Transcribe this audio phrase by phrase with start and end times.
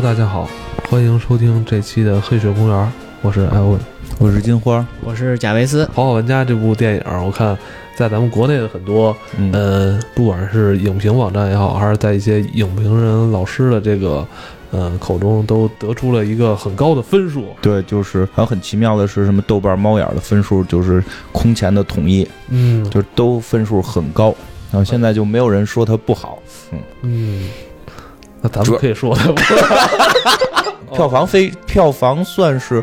[0.00, 0.48] Hello，大家好，
[0.88, 2.86] 欢迎收听这期的《黑水公园》，
[3.20, 3.78] 我是艾文，
[4.18, 5.84] 我是金花，我是贾维斯。
[5.88, 7.54] 《跑跑玩家》这部电影，我看
[7.94, 9.14] 在咱们国内的很多，
[9.52, 14.26] 呃，不管是影评网站也好，还是在一些影评人老师的这个，
[14.70, 17.48] 呃，口中，都得出了一个很高的分数。
[17.60, 24.34] 对，就是还有很奇妙的是，什么豆瓣猫眼的分数就是空前的统一，嗯，就都分数很高，
[24.72, 26.38] 然后现在就没有人说它不好，
[26.72, 27.50] 嗯嗯。
[28.42, 29.34] 那咱们可以说的，
[30.94, 32.82] 票房非票房算是。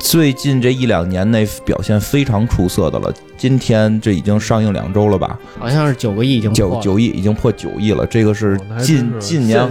[0.00, 3.12] 最近这一两年内表现非常出色的了。
[3.36, 5.38] 今天这已经上映两周了吧？
[5.58, 8.06] 好像是九个亿已经九九亿已经破九亿了。
[8.06, 9.66] 这个是近近年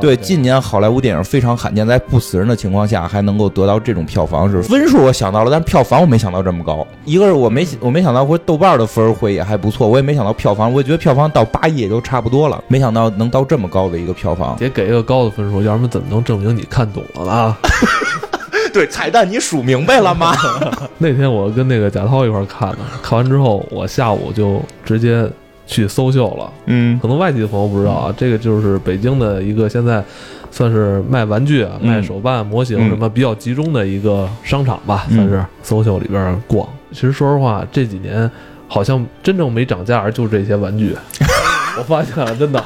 [0.00, 4.50] 对近年好莱坞电影非常罕见，在不死人的情况下还能够得到这种票房。
[4.50, 6.86] 是分数我想到了，但是票房我没想到这么高。
[7.04, 12.62] 一个是我没我没想到会豆瓣的分会也还不错，我也没想到票房，我觉得票房到八亿也就差不多了。
[12.68, 17.56] 没想到能到这么高的一个票房，得给一个高的分数，要不然怎么能证明你看懂了呢？
[18.72, 20.34] 对彩蛋，你数明白了吗？
[20.98, 25.28] 那天我跟那个贾涛一块看的，看完之后，我下午就直接
[25.66, 26.52] 去搜秀了。
[26.66, 30.02] 嗯，可能外地的朋友不知道啊，这个就是北京的一个现在
[30.50, 36.66] 算是卖玩具、啊卖手办、模型什么比较集中的一个商场吧，算是搜秀里边逛。
[36.92, 38.30] 其实说实话，这几年
[38.66, 40.96] 好像真正没涨价，就这些玩具。
[41.78, 42.62] 我发现了，真的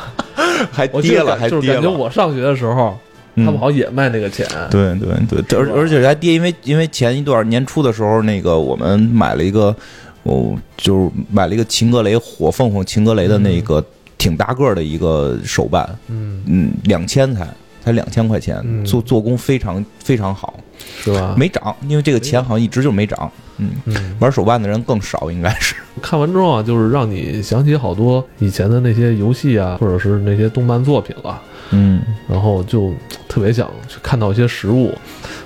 [0.72, 2.98] 还跌了，还就是感觉我上学的时候。
[3.36, 9.74] 他们好像也卖那个钱，对对对，而而且还跌，因为因为前一段年初的时候，那个我们买了一个，
[10.22, 13.84] 哦，就是买了一个秦格雷火凤凰秦格雷的那个
[14.16, 16.42] 挺大个的一个手办，嗯。
[16.46, 17.48] 嗯，两千才
[17.82, 20.54] 才两千块钱，做做工非常非常好，
[21.00, 21.34] 是吧？
[21.36, 23.72] 没涨，因为这个钱好像一直就没涨，嗯，
[24.19, 25.75] 玩手办的人更少，应该是。
[26.03, 31.41] 看完之后啊，就是让你想起好多以前的那些游戏啊，或者是那些动漫作品了。
[31.70, 32.92] 嗯，然后就
[33.28, 34.92] 特别想去看到一些实物，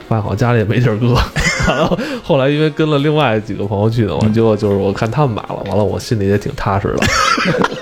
[0.09, 1.15] 发现好像家里也没地儿搁。
[2.25, 7.07] 后来因为跟了另外几个朋友去的嘛，结果就是我看他们买了，完了我心里也挺踏实的。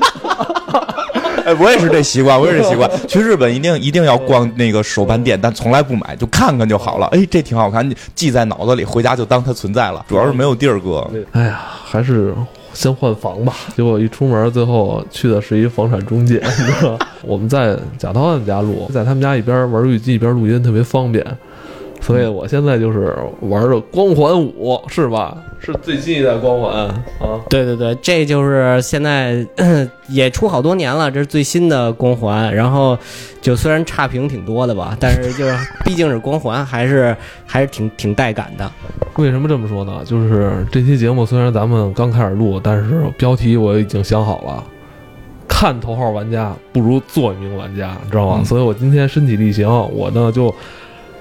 [1.47, 2.91] 哎，我也是这习惯，我也是习惯。
[3.07, 7.07] 去日本一定一定要逛那个手办店，但从来不买，就看看就好了。
[7.13, 10.05] 哎，这挺好看，记在脑子里，回家就当它存在了。
[10.09, 11.09] 主要是没有地儿搁。
[11.33, 12.35] 哎呀，还是。
[12.75, 16.43] 先换房吧，结果一出门，最后去的是一房产中介。
[17.23, 21.25] 我们在贾涛他们家录，在他们家一边玩儿游戏机一边录音，特别方便。
[22.01, 25.37] 所以我现在就是玩的光环五，是吧？
[25.59, 26.95] 是最新一代光环啊！
[27.51, 29.45] 对对对，这就是现在
[30.09, 32.55] 也出好多年了，这是最新的光环。
[32.55, 32.97] 然后
[33.41, 38.71] 就虽然差评挺多的吧，但是就是毕竟是光环，还是还是挺挺带感的。
[39.17, 40.03] 为什么这么说呢？
[40.05, 44.63] 就是这期节目虽然咱们刚开始录，但是标题我已经想好了：
[45.49, 48.45] 看头号玩家不如做一名玩家，你知道吗？
[48.45, 50.55] 所以我今天身体力行，我呢就。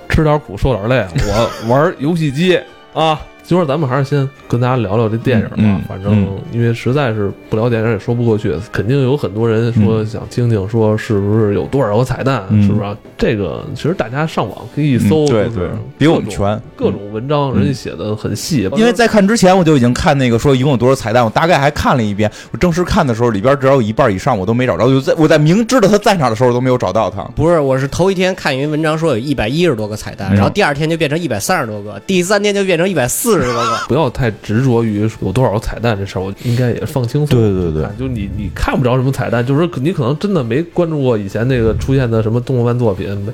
[0.09, 1.05] 吃点苦，受点累。
[1.27, 2.59] 我玩游戏机
[2.93, 3.19] 啊。
[3.47, 5.81] 今儿咱们还是先跟大家聊聊这电影吧。
[5.87, 12.97] 反正因为实在是不聊电影也说不过去，肯定有很多人说想听听，说是不是有多少个彩蛋，是不是？
[13.15, 18.67] 这个其实大家上网可以一搜，对对，比我们全，各种文章人家写的很细。
[18.75, 22.29] 因为在看之前我就已经看那个说一共有多少彩蛋，我大概还看了一遍。
[22.49, 24.87] 我正式看的时候，里边只要有一半以上我都没找着。
[24.87, 27.21] 就在我在明知道他在哪的时候都没有找到他。
[27.35, 33.77] 不是，我是头一天看一篇文章说有一百一十多个彩蛋，然后第二天就变成一百三十多个，第三天就变成一百四十多个。
[33.87, 34.05] 不要。
[34.15, 37.37] 太执着于有多少个彩蛋这事儿，我应该也放轻松。
[37.37, 43.27] 对对对，就你你看不着什么彩蛋，就是你可能真的没关注过以前那个出现的什么动漫作品，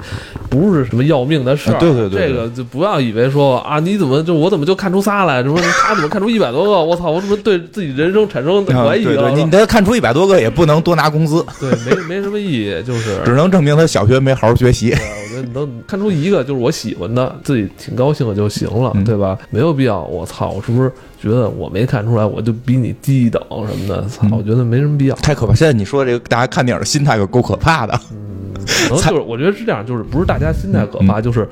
[0.49, 1.77] 不是什么要命的事儿。
[1.77, 5.43] 对对对，这个就不要以为说啊，你怎么就我怎么就看出仨来？
[5.43, 6.71] 什么他怎么看出一百多个？
[6.71, 9.29] 我操，我怎么对自己人生产生怀疑了？
[9.31, 11.45] 你他看出一百多个也不能多拿工资。
[11.59, 14.95] 对，没没什么意义，就是只能证明他小学没好好学习。
[15.31, 19.37] 我觉得你能看出一个就是我喜欢的，自己挺高兴的就行了，对吧？
[19.49, 20.91] 没有必要，我操，我是不是？
[21.21, 24.27] 觉得我没看出来，我就比你低一等什么的，操！
[24.31, 25.53] 我觉得没什么必要，太可怕。
[25.53, 27.93] 现在你说这个，大家看电影的心态可够可怕的。
[28.11, 28.53] 嗯，
[28.89, 31.47] 可能就是 我觉得是这样，就是不是大家心态可怕，就是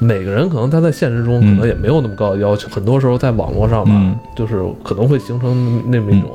[0.00, 6.30] 每个人可能他在现实中可能也没有那么高的要求，很多时候在网络上吧，就是可能会形成那么一种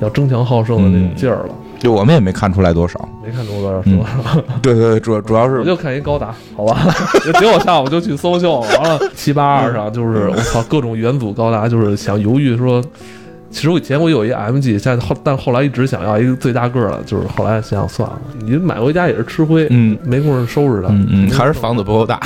[0.00, 1.54] 要争强好胜的那种劲儿了。
[1.82, 4.06] 就我们也没看出来多少，没看出多少，是吧？
[4.62, 6.78] 对对对，主主要是我就看一高达，好吧。
[7.40, 12.80] 结果下午就去搜秀，完了七八二上就是我操，各种元祖高达，就是想犹豫说，
[13.52, 22.18] 其实我以前我有一 MG，现在后但后来一直想要一个最大个儿的，就是后来想想算了，你买回家也是吃灰，嗯，没工夫收拾它，嗯嗯，还是房子不够大。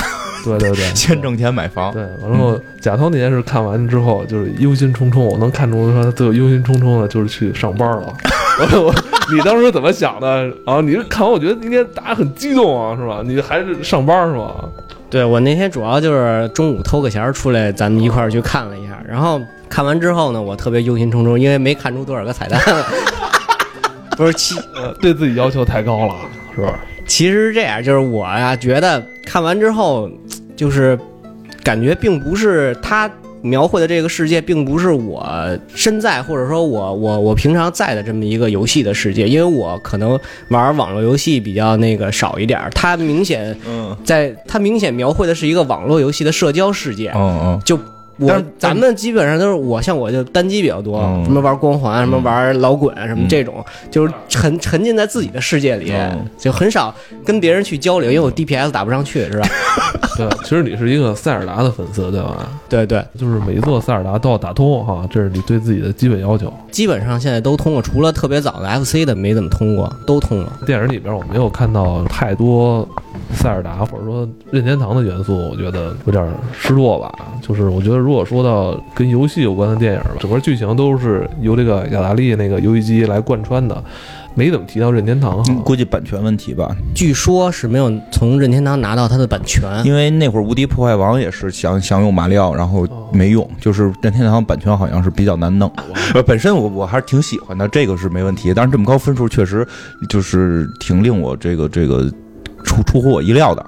[0.45, 1.93] 对对对， 先挣钱买房。
[1.93, 5.19] 对，完后贾涛那件事看完之后，就是忧心忡忡。
[5.19, 8.15] 我能看出他最忧心忡忡的，就是去上班了。
[8.81, 8.95] 我
[9.35, 10.49] 你当时怎么想的？
[10.65, 13.23] 啊，你看完我觉得应该大家很激动啊，是吧？
[13.25, 14.55] 你还是上班是吧？
[15.09, 19.01] 对我那天主要就是中午偷个闲出来，咱们一块儿去看了一下。
[19.09, 22.61] 然后看完之后呢，我特别忧心忡忡，因为没看出多少个彩蛋。
[24.17, 26.15] 不是，其呃，对自己要求太高了，
[26.55, 26.79] 是吧？
[27.07, 30.11] 其实是这样，就是我呀，觉得看完之后，
[30.57, 30.99] 就是
[31.63, 33.09] 感觉并不是他
[33.43, 35.27] 描绘的这个世界，并不是我
[35.75, 40.19] 身在或者说我我我平常在的这么一个游戏的世界，因为我可能
[40.49, 47.79] 玩网络游戏比较那个少一点，它明显嗯，在它明显描绘的是一个网络游戏的社交世界，嗯嗯，就。
[48.19, 59.49] 我咱们基本上都是我像我就单机比较多，嗯什么玩光环，什么玩老滚，什么这种，就是沉沉浸在自己的世界里，嗯就很少跟别人去交流，因为我 DPS 打不上去，是吧？
[60.17, 62.49] 对，其实你是一个塞尔达的粉丝，对吧？
[62.69, 66.51] 对对，就是每一座塞尔达都要打通哈，这是你对自己的基本要求。
[66.71, 70.53] 基本上现在都通过，除了特别早的 FC 的没怎么通过，都通了。
[70.65, 72.89] 电影里边我没有看到太多
[73.35, 76.27] 塞尔达或者说任天堂的元素，我觉得有点
[76.59, 77.13] 失落吧。
[77.43, 83.83] 就是我觉得如果说到跟游戏有关的电影，整个剧情都是由这个雅达利那个游戏机来贯穿的，
[84.37, 85.55] 没怎么提到任天堂哈。
[85.65, 95.69] 估计版权问题吧，据说是没有从任天堂拿到它的版权，因为那会儿《无敌破坏王》也是想想用马里奥，然后没用，就是任天堂版权好像是比较难弄。
[96.15, 98.55] 呃， 本身我我还是挺喜欢的，这个是没问题。
[98.55, 99.67] 但是这么高分数确实
[100.09, 102.09] 就是挺令我这个这个
[102.63, 103.67] 出出乎我意料的，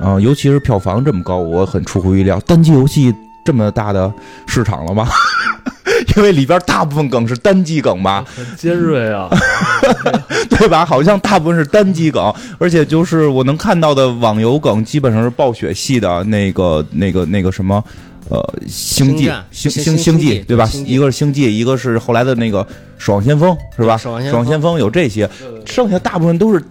[0.00, 2.38] 啊、尤其是票房这么高，我很出乎意料。
[2.46, 3.12] 单机游戏
[3.50, 4.12] 这么大的
[4.46, 5.08] 市场了吗？
[6.16, 9.28] 因为里边大部分梗是单机梗吧，很尖锐啊！
[10.48, 10.86] 对吧？
[10.86, 17.82] 好像大部分是单机梗，而且就是我能看到的网游梗，基本上是暴雪系的那个、那个、那个什么，
[18.28, 20.68] 呃，星际星、星星星际，对吧？
[20.86, 22.64] 一个是星际，一个是后来的那个
[22.96, 23.96] 守望先锋，是吧？
[23.96, 25.28] 守望先锋有这些，
[25.66, 26.62] 剩下大部分都是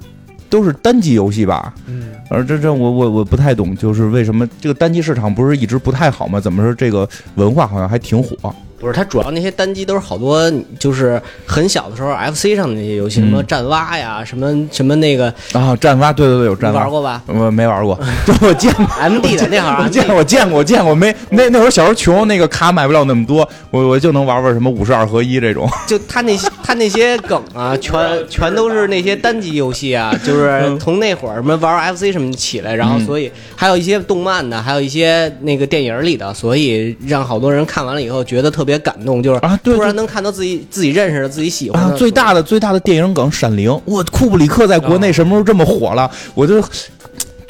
[0.50, 1.74] 都是单机游戏吧？
[1.88, 6.40] 嗯，而这这我我我不太懂，就是为什么这个单机市场不是一直不太好吗？
[6.40, 8.54] 怎么说这个文化好像还挺火？
[8.80, 10.50] 不是它主要那些单机都是好多，
[10.80, 18.86] 就是很小的时候 FC 上的那些游戏，嗯什么战蛙呀，什么什么那个，啊，战蛙，对对对，有你战蛙玩，过吧我没玩过， 就我见过。
[19.00, 25.70] ？MD 的那会儿我见我见过我见过没那那会儿小时候穷，那个卡买不了那么多，我我就能玩玩什么五十二合一这种。
[25.88, 28.00] 就他那些他那些梗啊，全
[28.30, 46.12] 全都是那些单机游戏啊，就是从那会儿什么玩 FC 什么起来，然后嗯所以还有一些动漫的，还有一些那个电影里的，所以让好多人看完了以后觉得特别感动，就是啊对突然能看到自己自己认识的、自己喜欢的，，啊最大的最大的电影梗《闪灵》，我库布里克在国内什么时候这么火了？
[46.36, 46.64] 我就。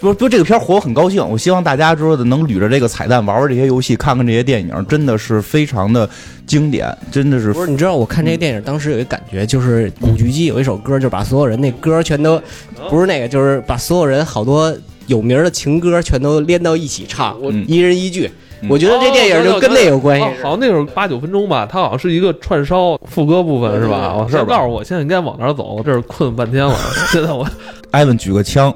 [0.01, 1.21] 不不，这个片儿火，我很高兴。
[1.30, 6.10] 我希望大家说的能捋着这个彩蛋玩玩这些游戏，看看这些电影，真的是非常的
[6.48, 12.42] 经典，真的是不是，你知道我看这个电影当时有一感觉，就是古巨基有一首歌，就把所有人那歌全都
[12.89, 14.74] 不是那个，就是把所有人好多
[15.07, 17.36] 有名的情歌全都连到一起唱，
[17.68, 18.25] 一人一句。
[18.27, 18.31] 嗯
[18.68, 20.32] 我觉得这电影就跟那有关系哦。
[20.42, 24.16] 好像那会儿八九分钟吧，它好像是一个串烧副歌部分是吧？
[24.18, 26.76] 我是告诉我现在应该往哪儿走，我这是困半天了。
[27.12, 27.48] 现在我
[27.92, 28.74] 艾文举个枪，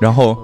[0.00, 0.36] 然后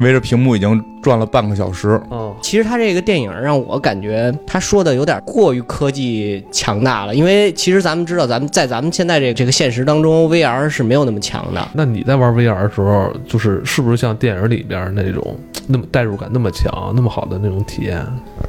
[0.00, 2.00] 围着屏幕已经转了半个小时。
[2.10, 11.66] 嗯，其实他这个电影让我感觉他说的有点过于科技强大了，因为其实咱们知道，咱们在咱们现在这个这个现实当中，VR 是没有那么强的。
[11.72, 18.04] 那你在玩 VR 的时候，就是是不是像电影里边那种那么代入感那么强、那么好的那种体验？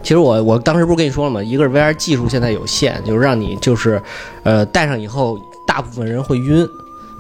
[0.05, 1.41] 其实我我当时不是跟你说了吗？
[1.41, 3.99] 一个是 VR 技术现在有限，就是让你就是，
[4.43, 6.63] 呃，戴上以后，大部分人会晕。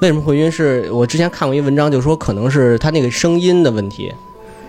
[0.01, 0.51] 为什么会晕？
[0.51, 4.13] 是我之前看过一文章，就说可能是他那个声音的问题，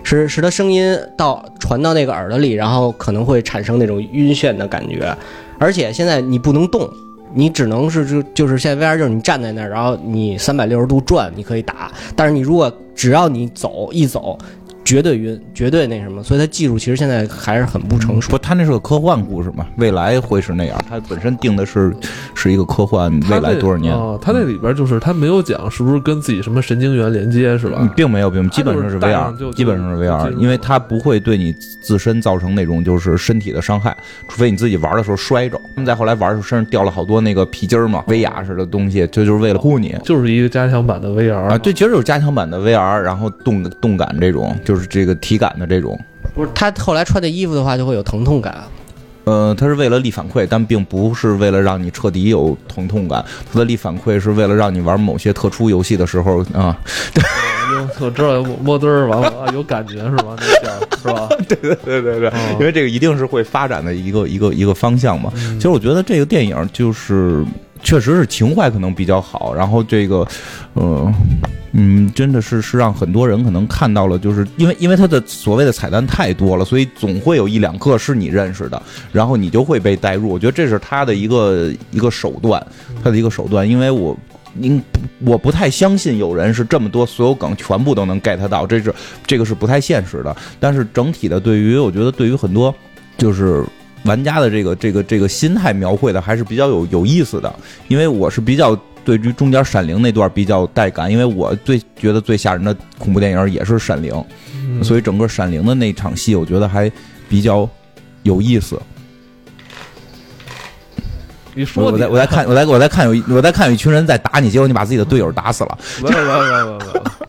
[0.01, 5.15] 是是他声音到传到那个耳朵里，然后可能会产生那种晕眩的感觉。
[5.59, 6.89] 而且现在你不能动，
[7.35, 11.91] 你只能是就就是现在 VR 就是你站在那儿，然后你三百六十度转，你可以打。
[12.15, 14.35] 但是你如果只要你走一走，
[14.87, 16.23] 绝对晕，绝对那什么。
[16.23, 18.31] 所以他技术其实现在还是很不成熟。
[18.31, 20.79] 不，他那是个科幻故事嘛，未来会是那样。
[20.89, 21.93] 他本身定的是
[22.33, 23.93] 是一个科幻，未来多少年？
[23.93, 24.17] 啊？
[24.21, 27.79] 它那里边就是他没有讲是不是跟自己什么神经元连接是吧？
[27.81, 33.95] 嗯，并没有，并没有，基本上是 VR，基本上是就 VR，因为它不会对你自身造成那种就是身体的伤害，
[34.29, 35.59] 除非你自己玩的时候摔着。
[35.75, 39.93] 他们在后来玩的时候身上掉了好多那个皮筋儿嘛，威亚似的东西，这就是为了护你。
[40.03, 45.99] 就是一个加强版的 VR 啊，对，其实有加强版的 VR，然后动动感这种，就是这个体感的这种，
[46.35, 48.55] 不是他后来穿的衣服的话，就会有疼痛感。
[49.23, 53.23] 呃，他是为了力反馈，但并不是为了让你彻底有疼痛感。
[53.51, 56.77] 他的力反馈是为了让你玩某些特殊游戏的时候啊，
[57.13, 57.23] 对
[57.99, 60.33] 我知道摸摸墩儿完了啊有感觉是吧？
[60.37, 61.27] 那叫是吧？
[61.49, 65.29] 对对对对对，因为这个一定是会发展的一个一个一个方向嘛。
[65.35, 67.43] 嗯其实我觉得这个电影就是。
[67.87, 70.27] 确实是情怀可能比较好，然后这个，
[70.73, 71.09] 呃，
[71.71, 80.27] 嗯，真的是是让很多人可能看到了，就是因为因为他的所谓的彩蛋太多了，所以总会有一两个是你认识的，然后你就会被带入。
[80.27, 82.61] 我觉得这是他的一个一个手段，
[83.01, 84.17] 他的一个手段，因为我。
[84.59, 84.81] 您
[85.19, 88.91] 我不太相信有人是这么多所有梗全部都能 get 到，这是
[89.23, 90.35] 这个是不太现实的。
[90.59, 92.73] 但是整体的，对于我觉得对于很多
[93.19, 93.63] 就是
[94.07, 97.53] 玩家的这个这个这个心态描绘的还是比较有有意思的。
[97.87, 104.11] 因为我是比较对于中间闪灵那段比较带感，因为我最觉得最吓人的恐怖电影也是闪灵，
[104.81, 106.91] 所以整个闪灵的那场戏我觉得还
[107.29, 107.69] 比较
[108.23, 108.79] 有意思。
[111.57, 115.77] 你说，我在我在看，我在我在看有我在看有一群人在打你，结果你把自己的队友打死了。
[116.03, 116.65] 没有没有没有没有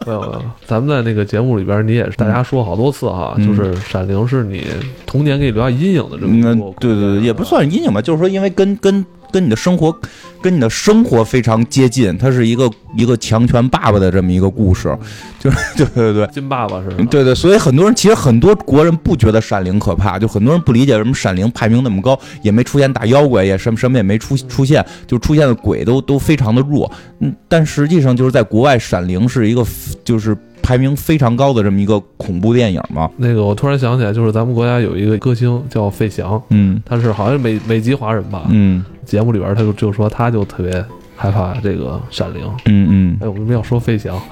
[0.06, 4.66] 没有没有，咱们在那个节目里边，你也是大家说好多次哈，就是《闪灵》是你
[5.06, 6.54] 童年给你留下阴影的这么一个。
[6.78, 9.04] 对对对，也不算是阴影吧，就是说因为跟跟。
[9.30, 9.94] 跟你的生活，
[10.40, 12.16] 跟你的生活非常接近。
[12.18, 14.96] 它是一个一个强权爸爸的这么一个故事，
[15.38, 17.34] 就是对对对，金爸爸是对对。
[17.34, 26.90] 所以很多人其实很多国人不觉得闪灵可怕，就很多人不理解为什么闪灵排名那么高，也没出现大妖怪，也什么什么也没出出现，就出现的鬼都都非常的弱。
[27.20, 29.64] 嗯，但实际上就是在国外，闪灵是一个
[30.04, 30.36] 就是。
[30.68, 33.10] 排名非常高的这么一个恐怖电影嘛？
[33.16, 38.42] 那个我突然想起来，就是咱们国家有一个歌星叫费翔，嗯，他是好像是美美籍华人吧？
[38.50, 40.84] 嗯，节目里边他就就说他就特别
[41.16, 43.16] 害怕这个闪灵，嗯嗯。
[43.22, 44.20] 哎，我为什么要说费翔？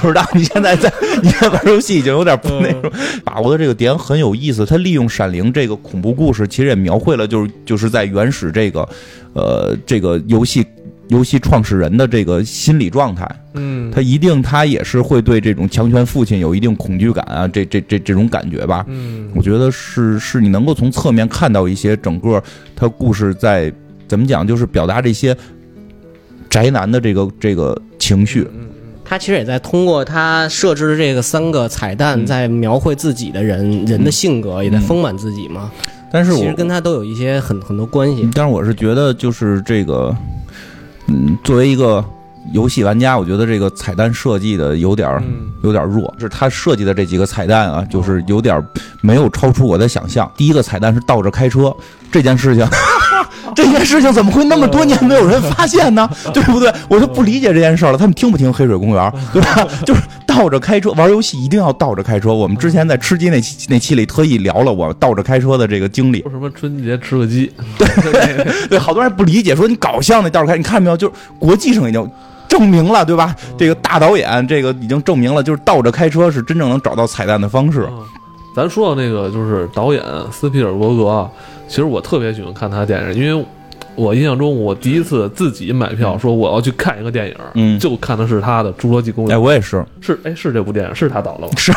[0.00, 0.90] 不知道你现在在
[1.22, 2.90] 你在玩游戏已经有点不那种
[3.22, 4.64] 把握的这个点很有意思。
[4.64, 8.88] 他利用闪灵这个恐怖故事，其实也描绘了就是就是在原始这个
[9.34, 10.64] 呃这个游戏。
[11.10, 22.40] 游戏创始人的这个心理状态，嗯，他一定他也是会对这种强权父亲有一定恐惧感啊，这这这这种感觉吧，嗯，我觉得是是你能够从侧面看到一些整个
[22.76, 23.72] 他故事在
[24.06, 25.36] 怎么讲，就是表达这些
[26.48, 28.68] 宅男的这个这个情绪，嗯
[29.04, 35.68] 他其实也在通过他设置的这个三个彩蛋，在描绘自己的人人的性格，也在丰满自己嘛。
[36.12, 38.28] 但是我其实跟他都有一些很很多关系。
[38.32, 40.16] 但是我是觉得就是这个。
[41.10, 42.04] 嗯，作为一个
[42.52, 45.22] 游戏玩家，我觉得这个彩蛋设计的有点
[45.62, 46.14] 有点弱。
[46.16, 48.64] 就是他设计的这几个彩蛋啊，就是有点
[49.02, 50.30] 没有超出我的想象。
[50.36, 51.74] 第一个彩蛋是倒着开车
[52.12, 52.64] 这件事情。
[53.56, 56.08] 这件事情怎么会那么多年没有人发现呢？
[56.32, 56.72] 对不对？
[56.88, 57.96] 我就不理解这件事了。
[57.96, 59.04] 他们听不听《黑水公园》？
[59.32, 59.66] 对吧？
[59.84, 62.32] 就是倒着开车玩游戏，一定要倒着开车。
[62.32, 66.22] 我们之前在吃鸡那期那期里特意聊了我倒着开车的这个经历。
[66.22, 67.52] 说什么春节吃个鸡？
[67.78, 70.96] 对对，好多人不理解，说你搞笑那倒着开，你看到没有？
[70.96, 72.10] 就是国际上已经
[72.48, 73.34] 证明了，对吧？
[73.58, 77.88] 这个大导演这个已经证明了，就是倒着开车是真正能找到彩蛋的方式。
[78.54, 80.02] 咱说到那个，就是导演
[80.32, 81.30] 斯皮尔伯格。
[81.70, 83.46] 其实我特别喜欢看他电影，因为
[83.94, 89.36] 我印象中我第一次自己买票说我要去看一个电影，嗯，就看的是他的《侏罗纪公园》。
[89.38, 91.52] 哎，我也是，是哎是这部电影是他导的吗？
[91.56, 91.72] 是，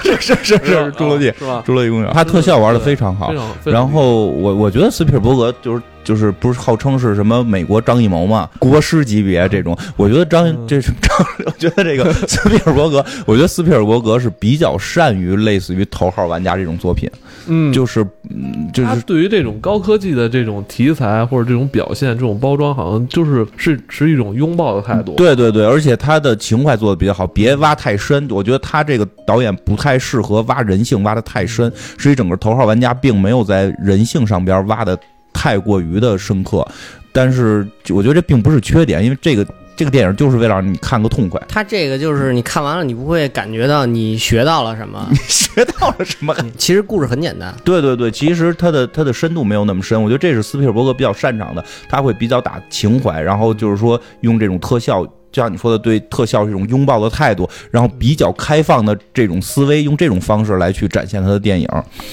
[0.18, 1.62] 是是是是《侏罗纪》是吧？
[1.70, 3.30] 《侏罗纪公园》他特效玩的非常好，
[3.66, 5.82] 然后我我觉得斯皮尔伯格就是。
[6.04, 17.10] 就是不是号称是什么美国张艺谋嘛，国师级别这种，我觉得张这是 张，我觉得这个 斯皮尔伯格，我觉得斯皮尔伯格是比较善于类似于头号玩家这种作品，
[17.46, 25.14] 嗯，就是嗯，就是对于这种高科技的这种题材或者这种表现、这种包装，好像就是是持一种拥抱的态度。
[25.16, 28.28] 对对对，而且他的情怀做的比较好，别挖太深。
[28.30, 34.98] 我觉得他这个导演不太适合挖人性挖的太深，所以整个头号玩家并没有在人性上边挖的。
[35.32, 36.66] 太过于的深刻，
[37.12, 41.40] 但是我觉得这并不是缺点，因为这个这个电影就是为了让你看个痛快。
[41.48, 45.06] 他这个就是你看完了，你不会感觉到你学到了什么？
[45.10, 46.34] 你学到了什么？
[46.56, 47.54] 其实故事很简单。
[47.64, 50.00] 对对对，其实它的它的深度没有那么深。
[50.00, 55.06] 我觉得这是斯皮尔伯格比较擅长的，他会比较打情怀，然后就是说用这种特效。
[55.32, 61.66] 就像你说的，对特效这种拥抱的态度，然后比较开放的这种思维，用这种方式来去展现他的电影。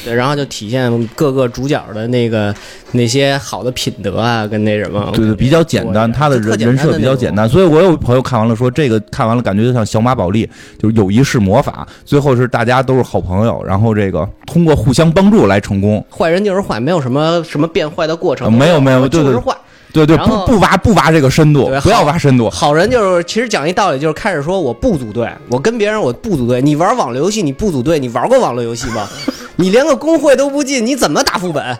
[0.05, 2.55] 对，然后就体现各个主角的那个
[2.93, 5.11] 那些好的品德啊，跟那什么。
[5.13, 7.47] 对对，比较简单，他的人人设比较简单。
[7.47, 16.03] 所以我有朋友看完了说，这个看完了感觉就像小马宝莉，就是友谊是魔法，最后是大家都是好朋友，然后这个通过互相帮助来成功。
[16.09, 18.51] 坏人就是坏，没有什么什么变坏的过程。
[18.51, 19.53] 没有没有，就是坏。
[19.53, 22.49] 对对，不不挖不挖这个深度，不要挖深度。
[22.49, 26.61] 好人就是其实讲一道理，就是开始说我不组队，我跟别人我不组队。
[26.61, 29.07] 你玩网络游戏你不组队，你玩过网络游戏吗？
[29.57, 31.77] 你连个工会都不进，你怎么打副本？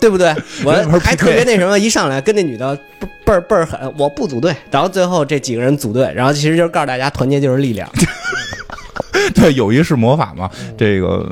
[0.00, 0.34] 对不对？
[0.64, 2.74] 我 还特别那什么，一上来跟那女的
[3.24, 4.54] 倍儿倍儿狠，我不组队。
[4.70, 7.88] 然后最后这几个人组队，然后其实就是告诉大家团结就是力量。
[9.34, 10.48] 对，友谊是魔法嘛。
[10.78, 11.30] 这个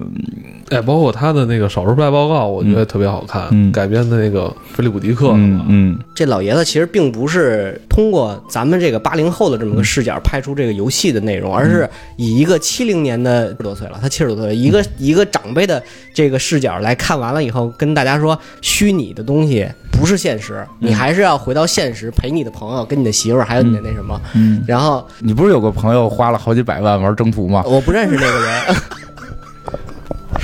[0.70, 15.82] 哎，包括他的那个少数派报告，我觉得特别好看，改编的那个菲利普迪克嗯嗯，这老爷子其实并不是通过咱们这个八零后的这么个视角拍出这个游戏的内容，而是以一个七零年的十多岁了，他七十多岁，一个一个长辈的
[16.14, 24.20] 这个视角来看完了以后，跟大家说，虚拟的东西不是现实，你还是要回到现实，陪你的朋友，跟你的媳妇儿，还有你的那什么。
[24.34, 27.64] 嗯，然后你不是有个朋友花了好几百万玩征途吗？
[27.66, 28.76] 我不认识那个人。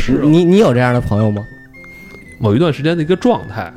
[0.07, 1.45] 是你，你有这样的朋友吗？
[2.39, 3.73] 某一段时间的一个状态，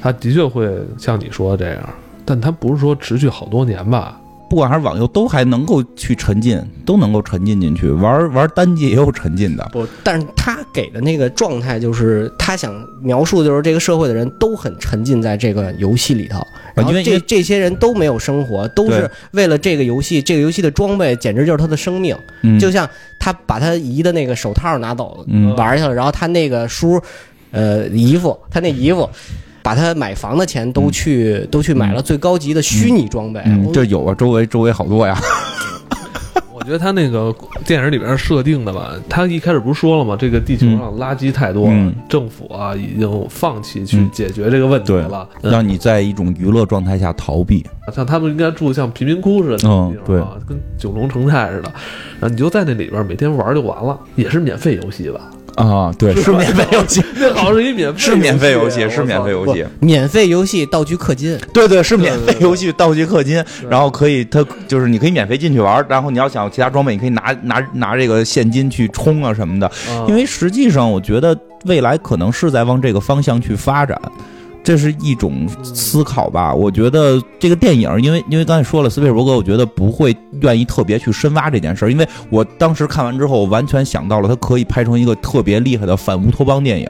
[0.00, 1.88] 他的确会像你说的这样，
[2.24, 4.18] 但他不是说持续好多年吧。
[4.54, 7.88] 不管还是网游，都还能够去沉浸，都能够沉浸进去。
[7.88, 9.68] 玩玩单机也有沉浸的。
[9.72, 16.40] 不，但是他给的那个状态，就是他想描述的就是这个社会的人都很沉浸在这个游戏里头。
[16.72, 20.22] 然后这这些人都没有生活，都是为了这个游戏。
[20.22, 22.16] 这个游戏的装备简直就是他的生命。
[22.60, 27.02] 就像他把他姨的那个手套拿走玩去了，然后他那个叔，
[27.50, 29.10] 呃，姨父，他那姨父。
[29.64, 33.42] 把他买房的钱都去都去买了最高级的虚拟装备，
[33.72, 35.18] 这有啊，周围周围好多呀。
[36.52, 37.34] 我觉得他那个
[37.66, 40.14] 电影里边设定的吧，他一开始不是说了吗？
[40.18, 47.64] 这个地球上垃圾太多了，政府啊已经放弃去解决这个问题了，让你在一种娱乐状态下逃避。
[47.90, 51.72] 像他们应该住像贫民窟似的地方，对，跟九龙城寨似的，
[52.20, 55.20] 然后你就在那里边每天玩就完了，也是免费游戏吧。
[55.56, 69.70] 啊，对，是免费游戏，那好像是一免费，是免费游戏，是免费游戏，免费游戏道具氪金，对对，是免费游戏道具氪金，然后可以，它就是你可以免费进去玩，然后你要想其他装备，你可以拿拿拿这个现金去充啊什么的，
[70.08, 74.00] 因为实际上我觉得未来可能是在往这个方向去发展。
[74.64, 86.88] 这是一种思考吧，我觉得这个电影，因为因为刚才说了，斯皮尔伯格，我觉得不会愿意特别去深挖这件事儿，因为我当时看完之后，完全想到了他可以拍成一个特别厉害的反乌托邦电影。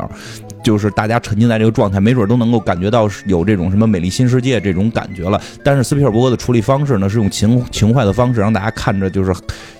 [0.62, 5.38] 就是大家沉浸在这个状态，没准都能够感觉到有这种什么美丽新世界这种感觉了。
[5.62, 9.30] 但是斯皮尔伯格的处理方式呢，是用情情怀的方式让大家看着就是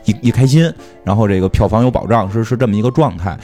[0.05, 0.71] 一一开心，
[1.03, 3.35] 然后这个票房有保障，是是这么一个状态。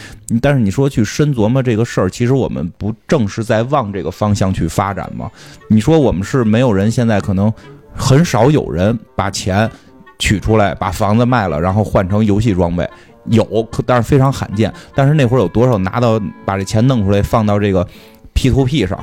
[0.42, 5.30] 但是你说去深琢磨这个事儿，其实我们不正是在往这个方向想去发展吗？
[5.68, 7.52] 你说我们是没有人，现在可能
[7.94, 9.70] 很少有人把钱
[10.18, 12.88] 取出来，把房子卖了，然后换成游戏装备。
[13.26, 13.46] 有，
[13.84, 14.72] 但是非常罕见。
[14.94, 17.86] 但是那会儿有多少拿到把这钱弄出来放到这个
[18.32, 18.98] P to P 上，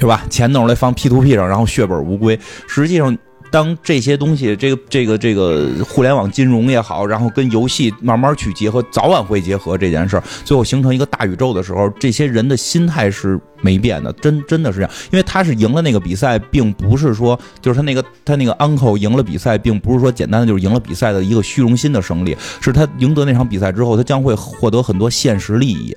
[0.00, 0.24] 是吧？
[0.30, 2.40] 钱弄出来放 P to P 上，然后血本无归。
[2.66, 3.16] 实际上。
[3.50, 14.90] 当这些东西，这个这个这个互联网金融也好，然后跟游戏慢慢去结合，早晚会结合这件事儿，最后形成一个大宇宙的时候，这些人的心态是没变的，真真的是这样。
[15.10, 25.96] 因为他是赢了那个比赛，并不是说就是他那个他那个 uncle 赢了比赛，并不是说简单的就是赢了比赛的一个虚荣心的胜利，是他赢得那场比赛之后，他将会获得很多现实利益，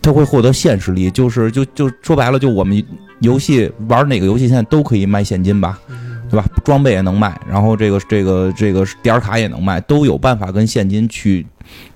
[0.00, 2.82] 他会获得现实利益，就是就就说白了，就我们
[3.20, 5.78] 游戏玩哪个游戏现在都可以卖现金吧。
[6.30, 6.46] 对吧？
[6.64, 11.46] 装备也能卖，然后这个这个这个点卡也能卖，都有办法跟现金去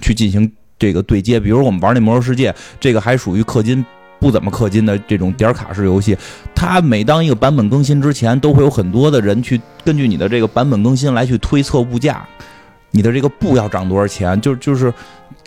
[0.01, 1.39] 去进行这个对接。
[1.39, 3.85] 比如我们玩那魔兽世界，这个还属于氪金
[4.19, 6.17] 不怎么氪金的这种点卡式游戏。
[6.55, 12.27] 它每当一个版本更新之前，都会有很多的人去根据你的这个版本更新来去推测物价，
[12.91, 14.93] 你的这个布要涨多少钱，就就是。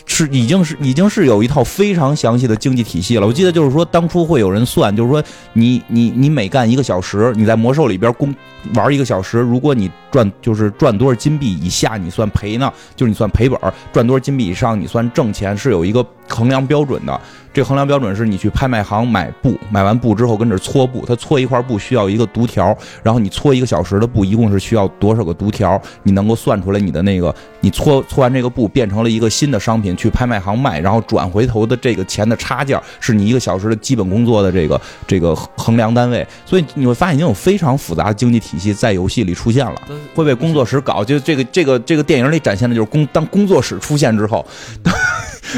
[0.06, 3.26] 是已经是已经是有一套非常详细的经济体系了。
[3.26, 8.34] 我记得就是说，当初会有人算，就是说你你你每干一个小时，你在魔兽里边工
[8.76, 12.72] 玩一个小时，如果你赚就是赚多少金币以下，你算赔呢？
[12.96, 13.60] 就是你算赔本；
[13.92, 17.20] 赚多少金币以上，你算挣钱，是有一个衡量标准的。
[17.54, 25.82] 这衡量标准是你去拍卖行买布，买完布之后跟这搓布，它搓一块布需要一个读条，然后你搓一个小时的布，一共是需要多少个读条？
[26.04, 36.28] 你能够算出来你的那个，你搓搓完这个布变成了一个新的商品，去拍卖行卖，然后转回头的这个钱的差价是你一个小时的基本工作的这个这个衡量单位。
[36.46, 39.82] 所以你会发现已经有非常复杂的经济体系在游戏里出现了，
[40.14, 41.06] 会被工作室搞。
[41.06, 44.46] 就这个这个这个电影里展现的就是工当工作室出现之后。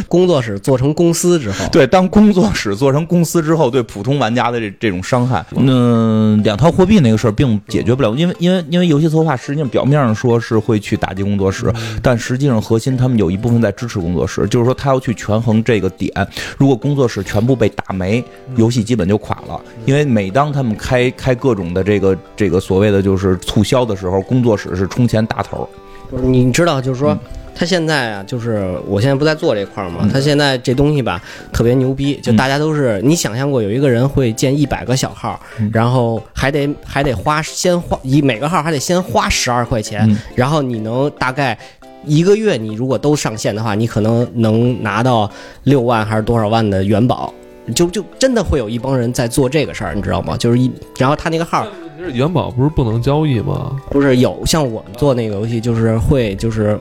[0.08, 16.12] 工作室做成公司之后，对，当工作室做成公司之后，对普通玩家的这这种伤害，嗯，两套货币那个事儿并解决不了，因为因为因为游戏策划实际上表面上说是会去打击工作室，但实际上核心他们有一部分在支持工作室，就是说他要去权衡这个点，
[16.58, 18.24] 如果工作室全部被打没，
[18.56, 25.68] 游戏基本就垮了，因为每当他们开开各种的这个这个所谓的就是促销的时候，工作室是充钱大头，
[26.10, 27.18] 不是你知道就是说。
[27.60, 30.08] 他现在啊，就是我现在不在做这块儿嘛。
[30.14, 31.20] 他现在这东西吧，
[31.52, 35.42] 特别牛逼，就大家都是你想象过有一个人会建一百个小号，
[35.74, 41.58] 然后还得还得花先花一每个号还得先花十二块钱，然后你能大概
[42.06, 45.28] 一个月你如果都上线的话，你可能能拿到
[45.64, 47.34] 六万还是多少万的元宝，
[47.74, 50.36] 就就真的会有一帮人在做这个事儿，你知道吗？
[50.38, 51.66] 就是一，然后他那个号，
[52.14, 53.76] 元宝不是不能交易吗？
[53.90, 56.80] 不是有，像我们做那个游戏，就是会就是。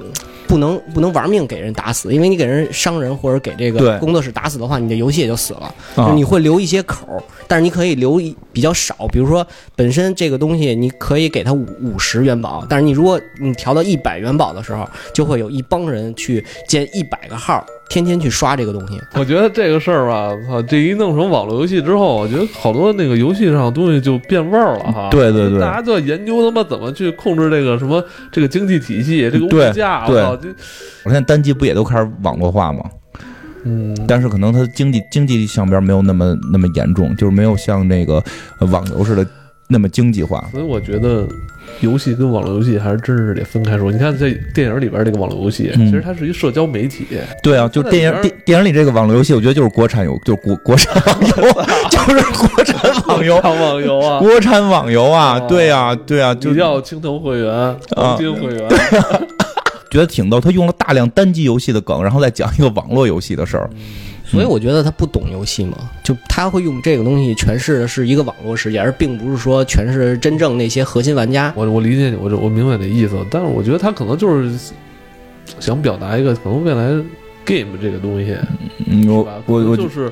[0.48, 5.74] 不能不能玩命给人打死，因为你给人伤人或者给这个工作室打死的话，你的游戏也就死了。
[6.14, 8.20] 你会留一些口，但是你可以留
[8.52, 9.08] 比较少。
[9.08, 9.44] 比如说，
[9.74, 17.66] 本身这个东西你可以给他五五十元宝，但是你如果你调到一百元宝的时候，就会有一帮人去建一百个号。
[17.88, 25.08] 天天去刷这个东西，我觉得这个事儿吧，操，这一弄成网络游戏之后，我觉得好多那个游戏上的东西就变味儿了哈。
[25.10, 30.06] 对对对，大家就要研究他妈怎么去控制这个什么这个经济体系，这个物价。
[30.06, 30.38] 对，我
[31.04, 32.80] 现在单机不也都开始网络化吗？
[33.64, 38.22] 嗯，但是可能它经济经济上边没有那么那么严重，就是没有像那个
[38.70, 39.26] 网游似的
[39.68, 40.44] 那么经济化。
[40.50, 41.26] 所以我觉得。
[41.80, 43.92] 游戏跟网络游戏还是真是得分开说。
[43.92, 47.06] 你看，在电影里边这个网络游戏，其实它是一社交媒体。
[47.42, 51.36] 对啊，就电影电电影里这个网络游戏，我觉得就是国产游，就是国国产网游，
[51.90, 58.68] 就是国产网游，网游啊，国产网游啊，对啊，对啊，就叫青铜会员、黄金会员，
[59.90, 60.40] 觉得挺逗。
[60.40, 63.68] 他用了大量单机游戏的梗，然后再讲一个网络游戏的事儿。
[64.26, 71.52] 所以我觉得他不懂游戏嘛，就他会用这个东西诠释的是一个网络世界，而并不是说诠释真正那些核心玩家。
[71.56, 74.72] 我我理解你，我我明白你的意思，但是我觉得他可能就是
[75.60, 76.88] 想表达一个可能未来
[77.44, 78.36] game 这个东西，
[79.08, 80.10] 我我我就是。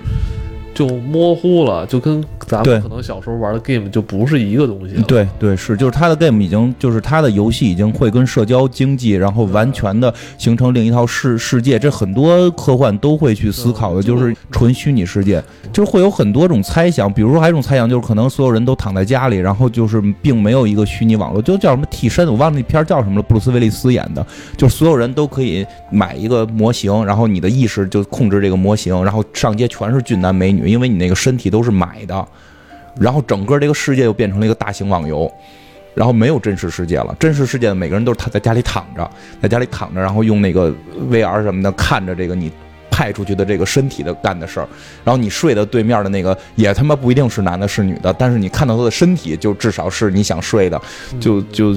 [0.75, 5.01] 就模糊了，就跟咱们可能小时候玩的 game 就不是一个东西。
[5.05, 11.79] 对对是，就是他的 game 已经就是他的游戏已经会跟社交经济，然后完全的形成另一套世世界。
[11.79, 15.41] 这很多科幻都会去思考的，就是纯虚拟世界，
[15.73, 17.11] 就是会有很多种猜想。
[17.13, 30.64] 比如说还有一种猜想，就是可能所有人都躺在家里，然后就是并没有一个虚拟网络，就叫什么替身，我忘了那片叫什么了，布鲁斯威利斯演的，就是所有人都可以买一个模型，然后你的意识就控制这个模型，然后上街全是俊男美女。
[30.69, 32.27] 因为你那个身体都是买的，
[32.99, 35.33] 然后整个这个世界又变成了一个大型网游，
[35.95, 37.15] 然后没有真实世界了。
[37.19, 39.11] 真实世界的每个人都是他在家里躺着，
[39.43, 40.73] 在家里躺着，然后用那个
[41.11, 42.51] VR 什么的看着这个你
[42.91, 44.69] 派出去的这个身体的干的事儿。
[45.05, 50.81] 然后你睡的对面的那个也他妈不一定是男的，是女的，但是你看到他的身体，就至少是你想睡的，
[51.21, 51.77] 就就。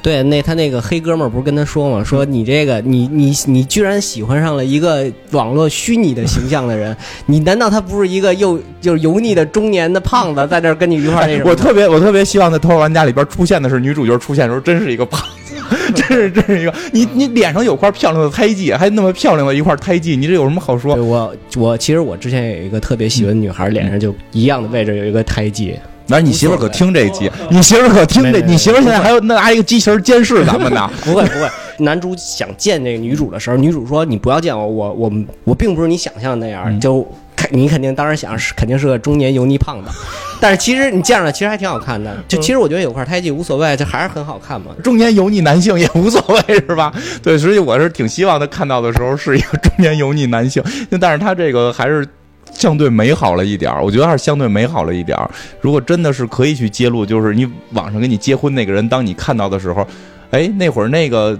[0.00, 2.04] 对，那他那个黑哥们儿不是跟他说吗？
[2.04, 11.50] 说你这个，你你你居然喜欢上了一个网络虚拟的形象的人， 你难道他不是一个又就是油腻的中年的胖子，在这跟你一块儿那什么？
[11.50, 15.54] 我特别我特别希望在《头号玩家》里边出现的是女主角出现的时候，真是一个胖子，
[15.92, 20.94] 真是真是一个你你脸上有块漂亮的胎记，还那么漂亮的一块胎记，你这有什么好说？
[20.94, 25.74] 我我其实我之前有一个特别喜欢女孩，脸上就一样的位置有一个胎记。
[26.08, 27.30] 那你媳妇可听这一集？
[27.50, 28.40] 你媳妇可听这？
[28.40, 30.90] 你媳妇现在还有拿一个机器人监视咱们呢？
[31.04, 31.48] 不会不会。
[31.80, 35.12] 男主想见这个女主的时候，女主说：“你不要见我，我我
[35.44, 37.06] 我并不是你想象的那样。”就
[37.50, 39.90] 你肯定当时想是肯定是个中年油腻胖子，
[40.40, 42.16] 但是其实你见着其实还挺好看的。
[42.26, 44.72] 就其实我觉得有块胎记无所谓，这还是很好看嘛。
[44.82, 46.92] 中年油腻男性也无所谓是吧？
[47.22, 50.62] 对，所以我是挺希望他看到的时候是一个中年油腻男性，
[51.00, 52.06] 但是他这个还是。
[52.52, 55.30] 相对美好了一点儿，我觉得还是相对美好了一点儿。
[55.60, 59.86] 如果真的是可以去揭露，就是你网上跟你结婚那个人，当你看到的时候，
[60.30, 61.38] 哎，那会儿那个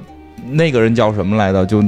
[0.51, 1.67] 那个人叫什么来着？
[1.67, 1.83] 就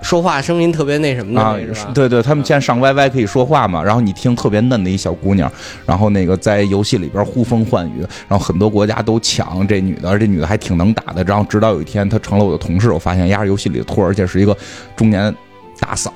[0.00, 3.82] 说话声音特别那什么的，对对，他们现在上 YY 可以说话嘛？
[3.82, 5.50] 然后你听特别嫩的一小姑娘，
[5.84, 11.24] 然后那个在游戏里边呼风唤雨，然后很多国家都抢这女的，而这女的还挺能打的。
[11.24, 14.56] 然后直到有一天她成了我的同事，我发现丫是游戏里的托，而且是一个
[14.94, 15.34] 中年
[15.80, 16.12] 大嫂，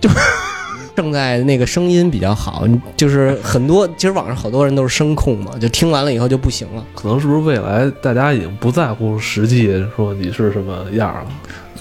[0.00, 0.08] 就。
[0.96, 2.64] 正在那个声音比较好，
[2.96, 6.84] 就是很多，其实网上好多人都是声控嘛，就听完了以后就不行了。
[6.94, 11.26] 可能是不是未来大家已经不在乎实际说你是什么样了？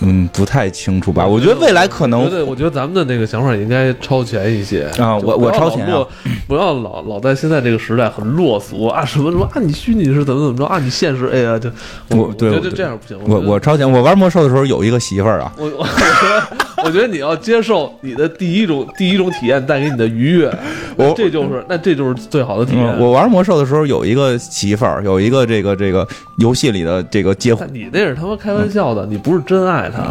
[0.01, 1.25] 嗯，不太清楚吧？
[1.25, 5.17] 我觉得未来可能，对，我觉得咱们的那个想法应该超前一些啊。
[5.17, 6.05] 我我超前啊！
[6.47, 11.69] 不要老老在现在这个时代很落俗啊，什么什么啊，你虚拟是怎么怎么着啊，你现实哎呀，就
[12.15, 13.17] 我对觉得这样不行。
[13.27, 15.51] 我我超前，我玩魔兽的时候有一个媳妇儿啊。
[15.57, 20.51] 我我觉得我觉得你要接受你的第一种第一种体验带给你的愉悦，
[20.95, 22.99] 我这就是那这就是最好的体验。
[22.99, 30.01] 我玩魔兽的时候有一个媳妇儿，有一个这个这个游戏里的这个结婚，你那是他妈开玩笑的，你不是真爱他。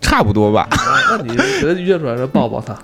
[0.00, 0.66] 差不多吧，
[1.10, 2.74] 那你觉得约出来，抱抱他，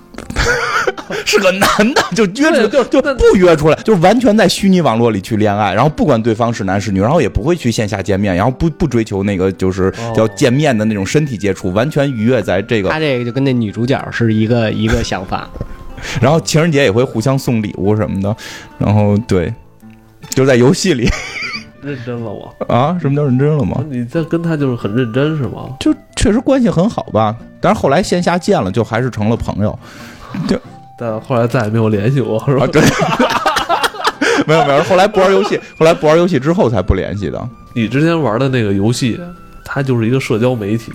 [1.25, 12.89] 是个男的，就约出就就不约出来，就完全在虚拟网络里去恋爱，然后不管对方是男是女，然后也不会去线下见面，然后不不追求那个就是叫见面的那种身体接触，完全愉悦在这个。
[12.89, 15.49] 他这个就跟那女主角是一个一个想法，
[16.21, 18.33] 然后情人节也会互相送礼物什么的，
[18.77, 19.51] 然后对，
[20.29, 21.09] 就在游戏里。
[21.81, 22.97] 认真了我啊？
[22.99, 23.83] 什么叫认真了吗？
[23.89, 25.69] 你在跟他就是很认真是吗？
[25.79, 27.33] 就确实关系很好吧。
[27.61, 29.79] 但是后来线下见了，就还是成了朋友。
[30.47, 30.59] 就
[30.97, 32.67] 但后来再也没有联系过，是吧？
[32.67, 32.81] 对，
[34.45, 34.83] 没有没有。
[34.83, 37.49] 后来不玩游戏， 后来不玩游戏之后才不联系的。
[37.73, 39.19] 你之前玩的那个游戏，
[39.63, 40.91] 它就是一个社交媒体，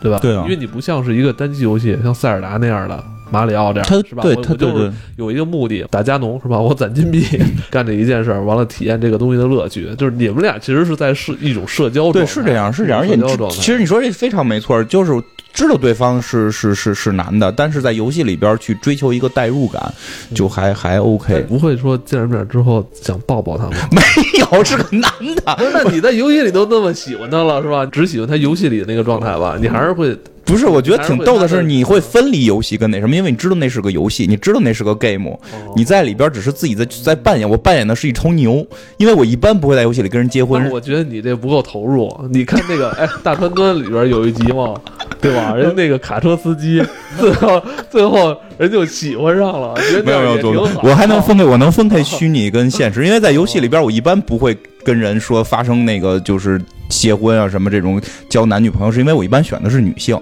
[0.00, 0.18] 对吧？
[0.20, 3.02] 对啊，因为你不像是一个单机游戏，像塞尔达那样的。
[3.30, 4.22] 马里奥这样，他是吧？
[4.22, 6.58] 对，他就是有一个目的，打加农是吧？
[6.58, 7.24] 我攒金币
[7.70, 9.88] 干这一件事，完了体验这个东西的乐趣。
[9.96, 13.00] 就是你们俩其实是在是一种社交，对，是这样，是这样。
[13.00, 13.16] 而且
[13.50, 15.12] 其实你说这非常没错，就是。
[15.54, 19.94] 知道对方是是是是男的，但是在游戏里边去追求一个代入感，
[20.34, 23.76] 就还还 OK，不会说见了面之后想抱抱他吗？
[23.92, 24.02] 没
[24.40, 25.56] 有，是个男的。
[25.72, 27.86] 那你在游戏里都那么喜欢他了，是吧？
[27.86, 29.56] 只喜欢他游戏里的那个状态吧？
[29.60, 30.66] 你还是会不是？
[30.66, 35.38] 我觉得挺逗的是，你会分离游戏跟那什么，因为你知道那是个游戏，你知道那是个 game，
[35.74, 37.48] 你在里边只是自己在在扮演。
[37.48, 40.70] 我扮演的是一头牛，因为我一般不会在游戏里跟人结婚。
[40.70, 42.14] 我觉得你这不够投入。
[42.30, 44.74] 你看那个哎，大川端里边有一集嘛。
[45.20, 45.54] 对吧？
[45.54, 46.84] 人家那个卡车司机，
[47.18, 54.54] 最后最后人就喜欢上了，觉得没有没有，我还能分开，我能分开虚拟跟现实，因为在游戏里边，我一般不会
[54.84, 56.60] 跟人说发生那个就是
[57.00, 60.18] 结婚啊什么这种交男女朋友，是因为我一般选的是女性。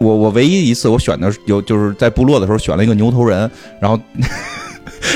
[0.00, 4.00] 我我唯一一次我选的有就是在部落的时候选了一个牛头人，然后。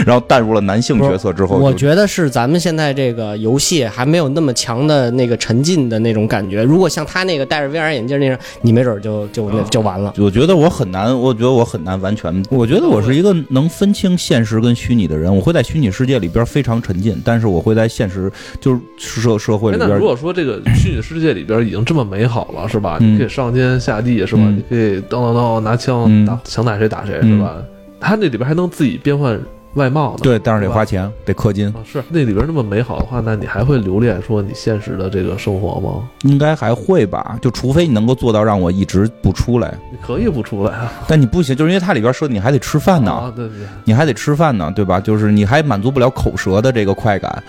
[0.07, 6.63] 然后带入了男性角色之后，我觉得是咱们现在这个游戏还没有那么强的那个沉浸的那种感觉。
[6.63, 10.13] 如果像他那个戴着 VR 眼镜那样，你没准就就就完了。
[10.19, 12.43] 我觉得我很难，我觉得我很难完全。
[12.51, 15.35] 我觉得我是一个能分清现实跟虚拟的人。
[15.35, 18.31] 我会在虚拟世界里边非常沉浸，但是我会在现实
[18.61, 19.91] 就是社社会里边。
[19.99, 22.99] 如果说这个虚拟世界里边已经这么美好了，是吧？
[23.01, 24.43] 你可以上天下地，是吧？
[24.55, 27.57] 你可以当当当拿枪打，想打谁打谁，是吧？
[28.01, 29.39] 他那里边还能自己变换。
[29.75, 31.73] 外貌对，但是得花钱，得氪金。
[31.85, 36.09] 是那里边那么美好的话，那你还会留恋说你现实的这个生活吗？
[36.23, 39.75] 应该还会吧，就除非你能够做到让我一直不出来。
[39.91, 45.01] 你可以不出来啊，但你不行，就是因为它里边说你还得吃饭呢，对对，你还得吃饭呢，对吧？
[45.01, 47.43] 就是你还满足不了口舌的这个快感，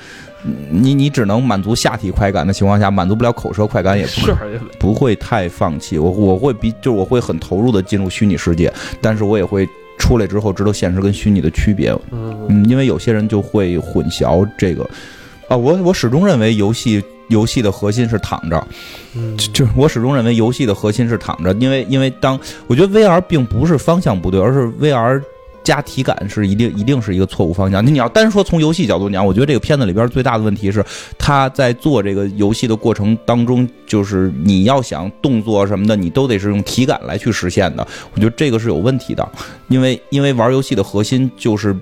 [0.71, 4.33] 你你只能满足下体快感的情况下，满足不了口舌快感，也不
[4.79, 5.99] 不会太放弃。
[5.99, 9.69] 我我会比就是我会很投入的进入虚拟世界，但是我也会。
[9.97, 14.83] 出来之后知道现实跟虚拟的区别，嗯，因为有些人就会混淆这个，
[15.47, 18.67] 啊，我我始终认为游戏游戏的核心是躺着，
[19.15, 25.21] 嗯，就我始终认为游戏的核心是躺着，因为因为当我觉得 VR 并不是方向不对，而是 VR。
[25.65, 27.85] 加体感是一定一定是一个错误方向。
[27.85, 30.85] 你要单说从游戏角度讲，我觉得这个片子里边最大的问题是，
[31.17, 37.85] 他在做这个游戏的过程当中，就是你要想动作什么的，你都得是用体感来去实现的。
[38.13, 39.27] 我觉得这个是有问题的，
[39.67, 41.75] 因为因为玩游戏的核心就是。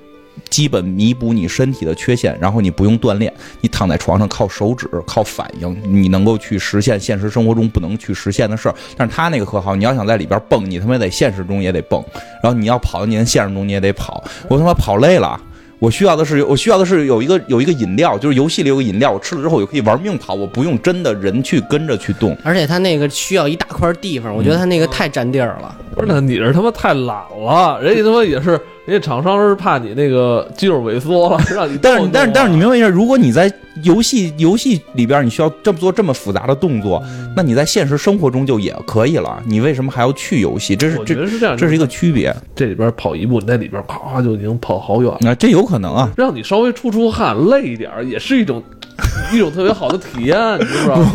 [0.50, 8.76] 基本弥补你身体的缺陷，然后你不用锻炼，你躺在床上靠手指、靠反应，你能够去实现现实生活中不能去实现的事儿。
[8.96, 12.04] 但是他那个可好，你要想在里边蹦，你他妈在现实中也得蹦，
[12.44, 14.24] 然后你要跑，你在现实中你也得跑。
[14.48, 15.40] 我他妈跑累了。
[15.80, 22.38] 我需要的是，我需要的是有一个有一个饮料，就是游戏里有个饮料，我吃了之后我可以玩命跑，我不用真的人去跟着去动。
[22.42, 25.76] 而且它那个需要一大块地方，我觉得它那个太占地儿了。
[25.96, 28.60] 不是，那你是他妈太懒了，人家他妈也是。
[28.86, 31.80] 人家厂商是怕你那个肌肉萎缩了，让你。
[31.82, 33.50] 但是但是但是你明白一下，如果你在
[33.82, 37.02] 游戏游戏里边，你需要这么做这么复杂的动作，
[37.34, 39.42] 那你在现实生活中就也可以了。
[39.48, 40.76] 你为什么还要去游戏？
[40.76, 42.36] 这是我觉得是这样，这是一个区别。
[42.54, 45.10] 这里边跑一步，你在里边啪啪就已经跑好远。
[45.22, 48.62] 那这有可能啊，让你稍微出出汗，累一点也是一种。
[49.32, 51.12] 一种特别好的体验，你知道吗？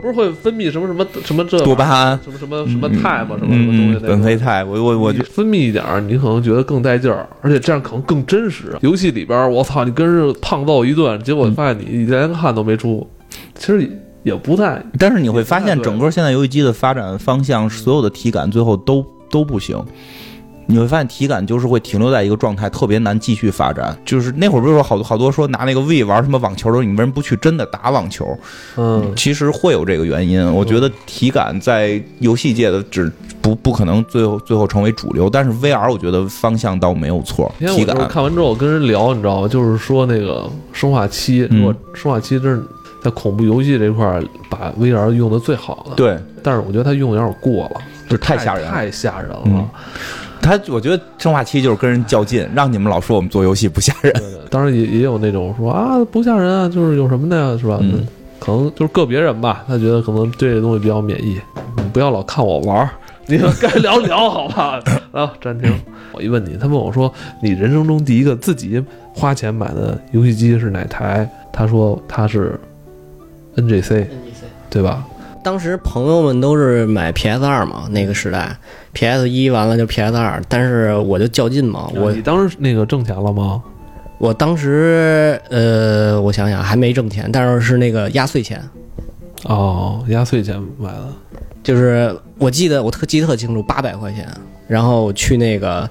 [0.00, 3.36] 不是会分泌什么什么什么这多巴胺，什么什么什么肽嘛？
[3.38, 4.06] 什么什么东西？
[4.06, 8.76] 苯肥肽，我我我分泌一点你可能觉得更带劲儿，而且这样可能更真实。
[8.80, 13.06] 游戏里边，我操，你跟人胖揍一顿，结果发现你连汗都没出，
[13.54, 13.88] 其实
[14.22, 14.82] 也不太。
[14.98, 19.76] 但是你会发现，整个现在游戏机的发展方向，所有的体感最后都都不行。
[20.66, 23.96] 你会发现体感就是会停留在一个状态，特别难继续发展。
[24.04, 28.38] 就是那会儿不是说好多好多说拿那个 V 玩什么网球的时候，你为什么不去真的打网球？
[28.76, 30.44] 嗯，其实会有这个原因。
[30.52, 33.10] 我觉得体感在游戏界的只
[33.42, 37.50] 不不可能最后最后成为主流，但是 VR 我觉得方向倒没有错。
[37.58, 39.48] 体感看完之后我跟人聊，你知道吗？
[39.48, 42.62] 就是说那个生化七，如果生化七真是
[43.02, 45.96] 在恐怖游戏这块儿把 VR 用的最好的。
[45.96, 49.70] 对，但是我觉得它用的有点过了，就是太吓人，太吓人了。
[50.42, 54.12] 他我觉得生化七就是跟人较劲，让你们老说我们做游戏不吓人。
[54.50, 57.78] 当然也也有那种说啊不吓人啊，就是有什么的呀，是吧？
[57.80, 58.06] 嗯，
[58.38, 61.40] 可能就是个别人吧，他觉得可能对这东西比较免疫。
[61.76, 62.90] 你不要老看我玩儿，
[63.26, 64.82] 你们该聊聊好吧？
[65.12, 65.72] 啊，暂停。
[66.12, 68.82] 我一问你，他问我说，你人生中第一个自己
[69.14, 71.28] 花钱买的游戏机是哪台？
[71.52, 72.58] 他说他是
[73.56, 74.06] NGC，
[74.68, 75.04] 对吧？
[75.42, 78.54] 当时朋友们都是买 PS 二嘛，那个时代
[78.92, 81.90] ，PS 一完了就 PS 二，但是我就较劲嘛。
[81.94, 83.62] 我你当时那个挣钱了吗？
[84.18, 88.62] 我当时呃，我想想还没挣钱，但是是那个压岁钱。
[89.44, 91.08] 哦，压岁钱买的，
[91.62, 94.28] 就是我记得我特记得特清楚，八百块钱，
[94.68, 95.88] 然后去那个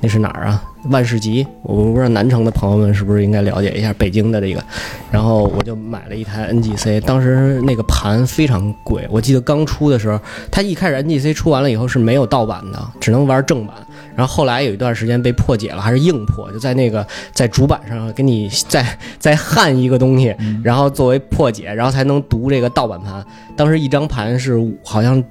[0.00, 0.64] 那是哪儿啊？
[0.90, 4.62] 万事吉，我不知道南城的朋友们是不是应该了解一下北京的这个。
[5.10, 10.20] 然后我就买了一台 NGC，当时那个盘非常贵，我记得刚出的时候，
[10.50, 13.74] 它一开始 NGC 出完了以后是没有盗版的，只能玩正版。
[14.14, 18.84] 然后后来有一段时间被破解了，还是硬破，就在那个在主板上给你再
[19.18, 23.24] 再焊一个东西，然后作为破解，然后才能读这个盗版盘。
[23.56, 25.22] 当时一张盘是好像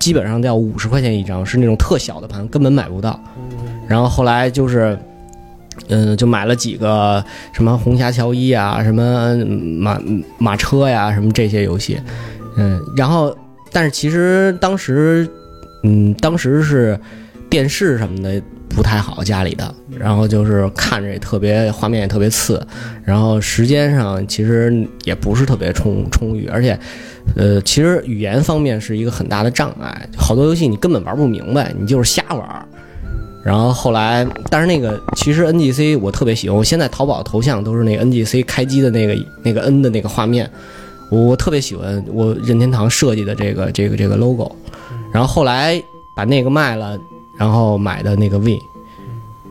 [0.00, 3.18] 基本上要五十块钱一张，是那种特小的盘，根本买不到。
[3.88, 4.98] 然后后来就是，
[5.88, 9.36] 嗯，就买了几个什么红霞乔伊啊，什么
[9.78, 10.00] 马
[10.38, 12.00] 马车呀，什么这些游戏，
[12.56, 13.36] 嗯，然后
[13.72, 15.28] 但是其实当时，
[15.82, 16.98] 嗯，当时是
[17.50, 22.64] 电视什么的不太好，家里的，然后就是看着也特别画面也特别次，
[23.04, 26.78] 然后时间上其实也不是特别充充裕，而且，
[27.36, 32.68] 呃，其实语言方面是一个很大的障碍，好多游戏你根本玩不明白，你就是瞎玩。
[33.44, 40.50] 然后后来，但是那个其实 N G C 我特别喜欢，我现在淘宝头像都是那个 N G C 开机的那个那个 N 的那个画面，
[41.10, 44.50] 我特别喜欢我任天堂设计的这个这个这个 logo。
[45.12, 45.80] 然后后来
[46.14, 46.98] 把那个卖了，
[47.36, 48.58] 然后买的那个 V。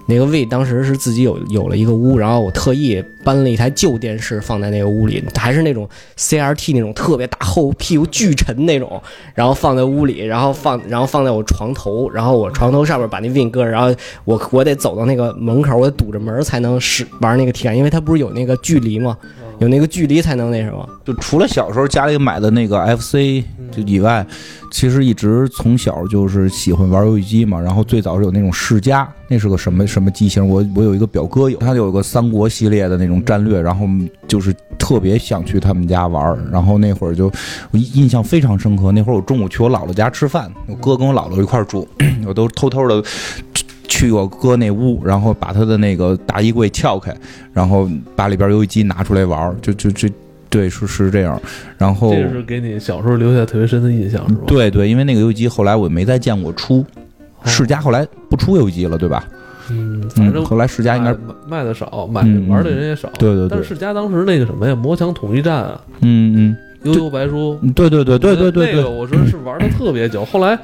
[0.06, 5.88] 那个 V 当时是自己有有了一个屋，然后我特意搬了一台旧电视放在那个屋里，还是那种
[6.18, 9.02] CRT 那种特别大后屁股巨沉那种，
[9.34, 19.18] 然后放在屋里，然后放然后放在我床头，然后我床头上面把那 Win 搁着，然后我我得走到那个门口，我得堵着门才能使玩那个体感，因为它不是有那个距离吗？
[19.60, 20.88] 有那个距离才能那什么。
[21.06, 24.26] 就除了小时候家里买的那个 FC 就以外。
[24.72, 30.50] 其实一直从小就是喜欢玩游戏机嘛，然后最早是有那种世嘉，那是个什么什么机型？
[30.50, 33.88] 我我有一个表哥有，他有一个三国系列的那种战略，然后
[34.28, 37.32] 就是特别想去他们家玩，然后那会儿就
[37.70, 38.92] 我印象非常深刻。
[38.92, 41.88] 那会儿我中午去我姥姥家吃饭，我哥跟我姥姥一块住，
[42.26, 43.04] 我都偷偷的
[43.94, 47.16] 去我哥那屋，然后把他的那个大衣柜撬开，
[47.54, 50.10] 然后把里边游戏机拿出来玩，就就就。
[50.50, 51.40] 对，是是这样，
[51.80, 54.42] 然后这是给你小时候留下特别深的印象，是吧？
[54.46, 56.86] 对对，因为那个游戏机后来我没再见过出，
[57.44, 59.24] 世嘉后来不出游戏机了，对吧？
[59.72, 61.16] 嗯，反正后来世嘉应该
[61.48, 63.10] 卖的少，买玩的人也少。
[63.18, 63.50] 对对对。
[63.50, 70.56] 但是世嘉当时那个什么呀，魔墙统一战啊，嗯嗯，悠悠白书，对对对对对对，那个我说是玩的特别久，后来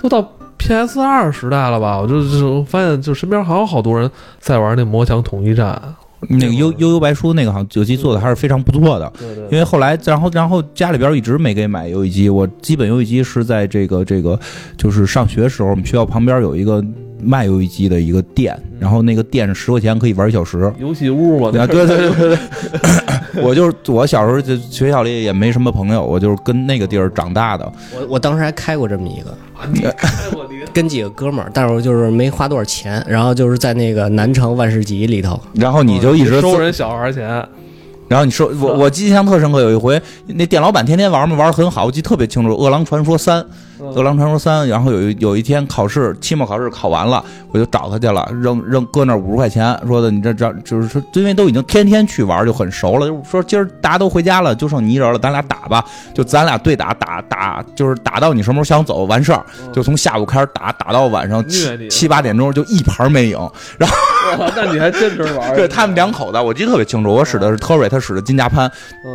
[0.00, 0.26] 都到
[0.66, 2.00] PS 二时代了吧？
[2.00, 5.78] 我就就发现，就身边还有好多人在玩那魔墙统一战。
[6.26, 9.44] 那个悠悠悠白书那个好像游戏做的还是非常不错的，对对。
[9.50, 14.40] 因为后来，然后然后家里边一直没给买游戏机，我基本游戏机是在这个这个
[14.78, 16.82] 就是上学时候，我们学校旁边有一个
[17.22, 20.72] 卖游戏机的一个店，然后那个店是十块钱可以玩一小时。
[20.78, 22.38] 游戏屋嘛，对对对对对。
[23.42, 27.70] 我就是我小时候就学校里也没什么朋友，我就是跟那个地儿长大的。
[27.94, 29.34] 我我当时还开过这么一个。
[29.72, 37.46] 你开过 跟几个哥们儿，但是就是没花多少钱，然后就是在那个南城万事集里头，然后你就一直收人小孩钱。
[38.08, 43.42] 然后你说我我印象特深刻，有一回那店老板天天玩嘛，玩的很好，我记得特别清楚，《饿狼传说三》。
[43.86, 53.22] 《饿狼传说三》，然后有一有一天考试，期末考试考完了，我就找他去了，扔扔搁那五十块钱，说的你这这就是说，因为都已经天天去玩，就很熟了。
[53.28, 63.38] 说今儿大家都回家了，就剩你一人了，咱俩打吧，就咱俩对打打打，就是打到你什么时候想走完事儿，就从下午开始打，打到晚上七七八点钟，就一盘没赢。
[63.76, 63.96] 然后，
[64.56, 65.54] 那你还真真玩？
[65.54, 68.70] 对他们两口子，我记得特别清楚，我使的是特瑞，他使的金家潘，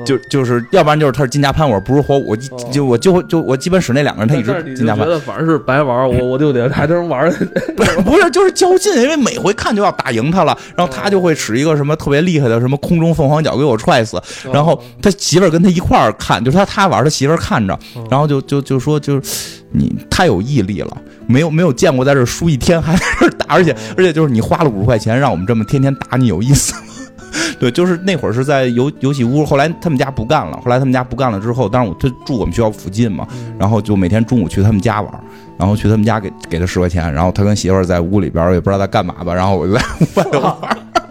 [0.06, 2.36] 就就是要不然就是他是金家潘，我不是火，我
[2.72, 4.64] 就我就就我基本使那两个人，他一直。
[4.64, 7.30] 你觉得反正是白玩，我我就得还能玩。
[7.76, 14.22] 不是不是，就是较劲，因为每回看就要打赢他了，然后他就会使一个什么特别厉害的什么空中凤凰脚给我踹死。
[14.52, 17.78] 然后他媳妇儿跟他一块儿看，就是他他玩，他媳妇儿看着，
[18.10, 20.98] 然后就就就说，就是你太有毅力了，
[21.28, 26.82] 没有没有见过在这输一天还在这打，而且而且就是你花了五十块钱让我们这么天天打你有意思吗？
[27.60, 33.28] 对，就是那会儿是在游游戏屋，后来他们家不干了，后来他们家不干了之后，当然我他住我们学校附近嘛，
[33.60, 35.14] 然后就每天中午去他们家玩，
[35.58, 40.56] 然后去他们家给给他十块钱，然后他跟媳妇儿在屋里边也不知道在干嘛吧，然后我就在屋外头玩，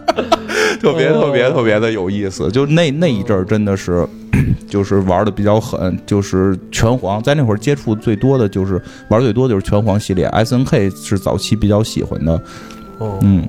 [0.81, 2.51] 特别特别特别的有意思。
[2.51, 4.05] 就那那一阵儿真的是，
[4.67, 12.41] 就是玩的比较狠，就是拳皇，在那会儿接触最多的就是玩最多就是拳皇系列，S N K 是早期比较喜欢的。
[12.97, 13.47] 哦嗯，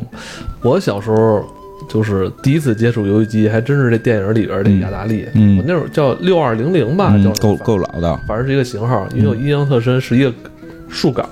[0.63, 1.45] 我小时候。
[1.89, 5.27] 就是第一次接触游戏机，还真是这电影里边的雅达利。
[5.35, 10.33] 嗯，我那会儿叫六二零零吧，叫够够老的，反正是一个型号，因为我印象特深，是一个
[10.91, 11.25] 竖杆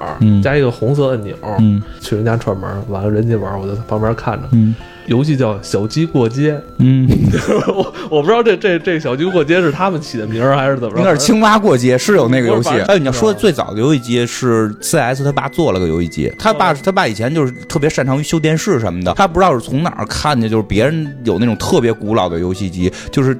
[0.42, 1.36] 加一个红色按钮。
[1.58, 4.48] 嗯，去人家串门，完了人家玩，我就在旁边看着。
[4.52, 4.74] 嗯。
[5.06, 7.08] 游戏叫小鸡过街，嗯，
[7.74, 10.98] 我我不知道这这这小鸡过街是他们起的名儿还是怎么着？
[10.98, 12.68] 应该是青蛙过街，是有那个游戏。
[12.88, 23.34] 哎，你要说最早的游戏机是 CS，他爸做了个游戏机，他爸他爸以前就是特别擅长于修电视什么的，他不知道是从哪儿看见，就是别人有那种特别古老的游戏机，就是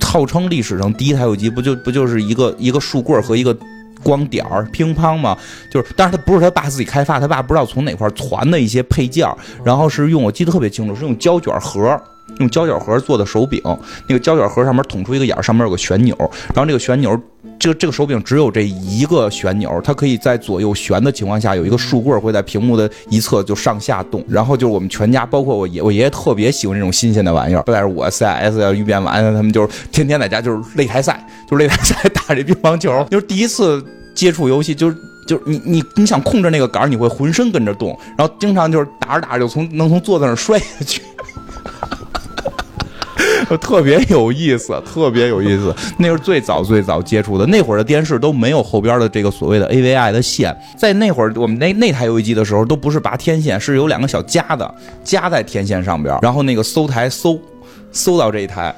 [0.00, 3.56] 号称历史上第一台游戏机，不就不就是一个一个树棍和一个。
[4.02, 5.36] 光点儿乒乓嘛，
[5.70, 9.28] 就是，但是他不是他爸自己开发，他爸不知道从哪块传的一些配件
[9.64, 12.00] 然后是用我记得特别清楚，是用胶卷盒，
[12.42, 13.62] 用胶卷盒做的手柄，
[14.08, 16.16] 那个胶卷盒上面捅出一个眼，上面有个旋钮，
[16.54, 17.18] 然后这个旋钮，
[17.58, 33.82] 这这个手柄只有这一个旋钮，它可以在左右旋的情况下，有一个竖棍会在屏幕的一侧就上下动，然后就是我们全家，包括我爷，我爷爷特别喜欢这种新鲜的玩意儿，不但是我 CS 要一遍完，他们就是天天在家就是擂台赛，就是擂台赛 打这乒乓球，就是第一次。
[34.14, 41.00] 接触游戏就是就是你你你想控制那个杆儿，你会浑身跟着动，然后经常就是打着打着就从能从坐在那摔下去，
[43.58, 45.74] 特别有意思，特别有意思。
[45.98, 57.40] 那是最早最早接触的，那会儿的电视都没有后边的这个所谓的 AVI 的线，在那会儿我们那那台游戏机的时候都不是拔天线，是有两个小夹的夹在天线上边，然后那个搜台搜
[57.90, 58.74] 搜到这一台。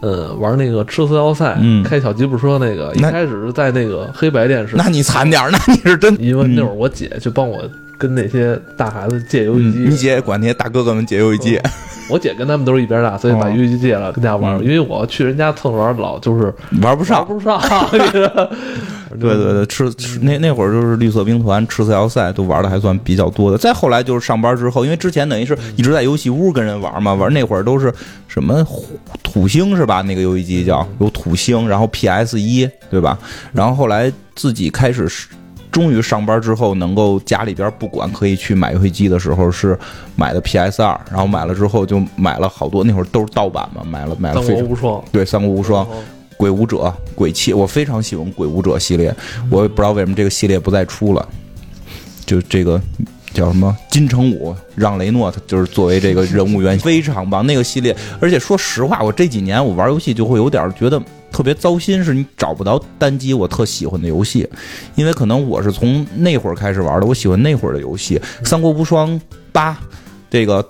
[0.00, 4.76] 呃，玩那个吃饲料赛，开小吉普车那个，一开始是在那个黑白电视。
[4.76, 6.16] 那你惨点那你是真。
[6.22, 7.60] 因为那会儿我姐就帮我
[7.98, 9.78] 跟那些大孩子借游戏机。
[9.80, 11.60] 你姐管那些大哥哥们借游戏机。
[12.08, 14.58] 我姐跟他们都是一边大，所以把游戏机借了跟家玩。
[14.62, 17.60] 因为我去人家蹭玩，老就是玩不上，玩不上。
[19.20, 23.58] 对对对，吃吃那那会儿就是绿色兵团、赤色要塞都玩的还算比较多的。
[23.58, 27.92] 再后来就是上班之后，因为之前等于是一直在游戏屋跟人玩嘛，玩那会儿都是
[28.26, 28.64] 什么
[29.22, 30.00] 土星是吧？
[30.02, 33.18] 那个游戏机叫有土星，然后 PS 一对吧？
[33.52, 35.06] 然后后来自己开始。
[35.70, 39.78] 终于上班之后，能够家里边不管可以去买游戏机的时候，是
[40.16, 44.42] 买的 PS 二，然后买了之后就买了好多，那会儿都是盗版嘛，买了买了。
[44.42, 45.04] 三国无双。
[45.12, 45.86] 对，三国无双，
[46.36, 49.14] 鬼武者，鬼泣，我非常喜欢鬼武者系列，
[49.50, 51.28] 我也不知道为什么这个系列不再出了，
[52.24, 52.80] 就这个
[53.32, 61.00] 叫什么金城武让雷诺，他就是作为这个人物原型非常棒那个系列，而且说实话，我这几年我玩游戏就会有点觉得。
[61.30, 64.48] 特别糟心是你找不到单机我特喜欢的游戏，
[64.96, 68.20] 因为可能我是从那会儿开始玩的，我喜欢那会儿的游戏。
[68.44, 69.20] 三国无双
[69.52, 69.78] 八，
[70.30, 70.66] 这个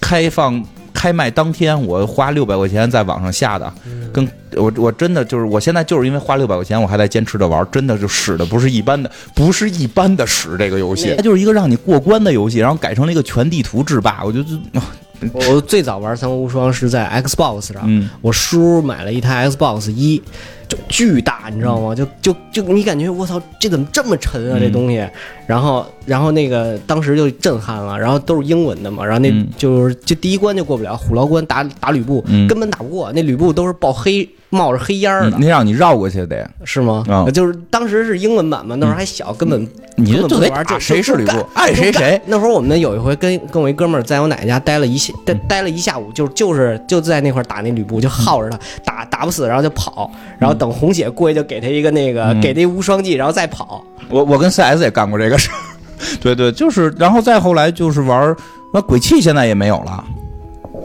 [0.00, 3.72] 开放开卖当天，我花六百块钱在网上下的，
[4.12, 4.26] 跟
[4.56, 14.82] 我我真的就是我现在就是因为花六百块钱，我还在坚持着玩，真的就使的不是一般的，不是一般的使这个游戏，它就是一个让你过关的游戏，然后改成了一个全地图制霸，我觉得。
[15.32, 17.82] 我最早玩《三国无双》是在 Xbox 上，
[18.20, 20.22] 我叔买了一台 Xbox 一，
[20.68, 21.94] 就巨大，你知道吗？
[21.94, 24.58] 就就就你感觉我操，这怎么这么沉啊？
[24.60, 25.04] 这东西，
[25.46, 34.28] 然后然后那个当时就震撼了，然后都是英文的嘛，然后那就是就第一关就过不了，虎牢关打打吕布根本打不过，那吕布都是爆黑。
[34.50, 37.04] 冒着黑烟儿的，那让你绕过去得是吗？
[37.06, 42.18] 啊，就是当时是英文版嘛，那时候还小，根本你就得玩这谁是吕布，爱谁谁。
[42.24, 53.84] 那会儿我们有一回跟跟我一哥们儿在我奶奶家待了一下，待待了一下午，就就是就在那块儿打那吕布，就耗着他，打打不死，然后就跑，然后等红血过去就给他一个那个给那无双技，然后再跑。
[54.10, 55.56] 我我跟 CS 也干过这个事儿，
[56.20, 58.34] 对对，就是然后再后来就是玩
[58.74, 60.04] 那鬼泣，现在也没有了。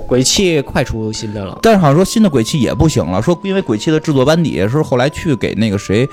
[0.07, 6.07] 鬼泣快出新的了，但是好像说新的鬼泣也不行了，说因为鬼泣的制作班底是后来去给那个谁。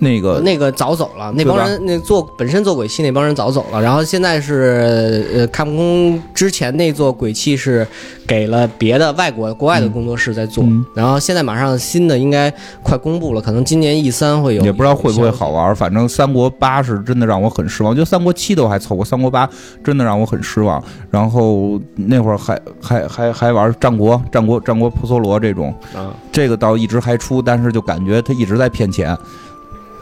[0.00, 7.86] 那个那个早走了，那帮人那做本身做鬼泣那帮人早走了，然后现在是呃，看不空之前那座鬼泣是
[8.26, 12.52] 给了别的外国国外的工作室在做，然后现在马上新的应该
[12.82, 19.48] 快公布了，可能今年 E 三会有，也不知道会不会好玩，反正三国八是真的让我很失望，就三国七都还凑合，三国八
[19.84, 20.82] 真的让我很失望。
[21.12, 29.16] 然后那会儿还还还还玩战国战国战国婆娑罗这种，啊，这个倒一直还出，但是就感觉他一直在骗钱。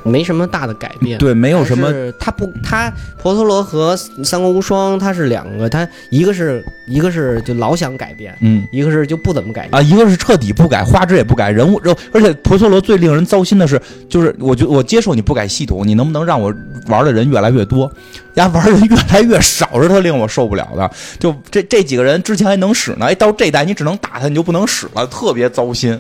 [0.09, 1.93] 没什么大的改变，对，没有什么。
[2.19, 11.81] 它不，它婆陀罗和三国无双，它是两个，它一个是一个是就老想改变，嗯，一个是就不怎么改啊，一个是彻底不改，画质也不改，人物，
[12.13, 16.53] 而且婆陀罗最令人糟心的是，就是我觉我接受你不改系统，你能不能让我
[16.87, 17.91] 玩的人越来越多？
[18.35, 20.91] 呀，玩的人越来越少，是他令我受不了的。
[21.19, 25.99] 就这这几个人之前还能使呢，哎，到这代你只能打他，你就不能使了，特别糟心。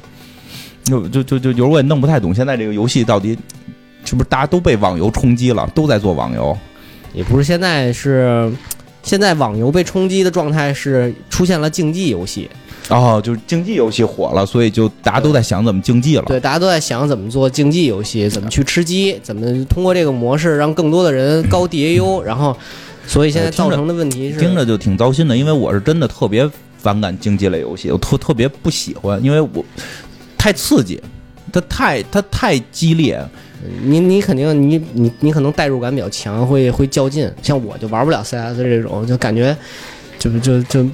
[0.84, 3.36] 就就就就有时候我也弄不太懂，现在这个游戏到底。
[4.08, 6.56] 是不是大家都被网游冲击了，都在做网游？
[7.12, 8.50] 也不是，现在是，
[9.02, 12.48] 现在网游被冲击的状态是出现了竞技游戏。
[12.88, 16.22] 哦，就是竞技游戏火了，所以就大家都在想怎么竞技了。
[16.22, 22.56] 对，大家都在想怎么做竞技游戏，怎么去吃鸡，怎么通过这个模式让更多的人高 DAU，然后，
[23.06, 26.48] 所以现在造成的问题是听着就挺糟心的，因为我是真的特别
[26.78, 29.62] 反感竞技类游戏，我特特别不喜欢，因为我
[30.38, 30.98] 太刺激，
[31.52, 33.20] 它太它太激烈。
[33.82, 37.30] 你你肯定你你你可能代入感比较强，会会较劲。
[37.42, 39.56] 像我就玩不了 CS 这种，就感觉
[40.18, 40.86] 就就就。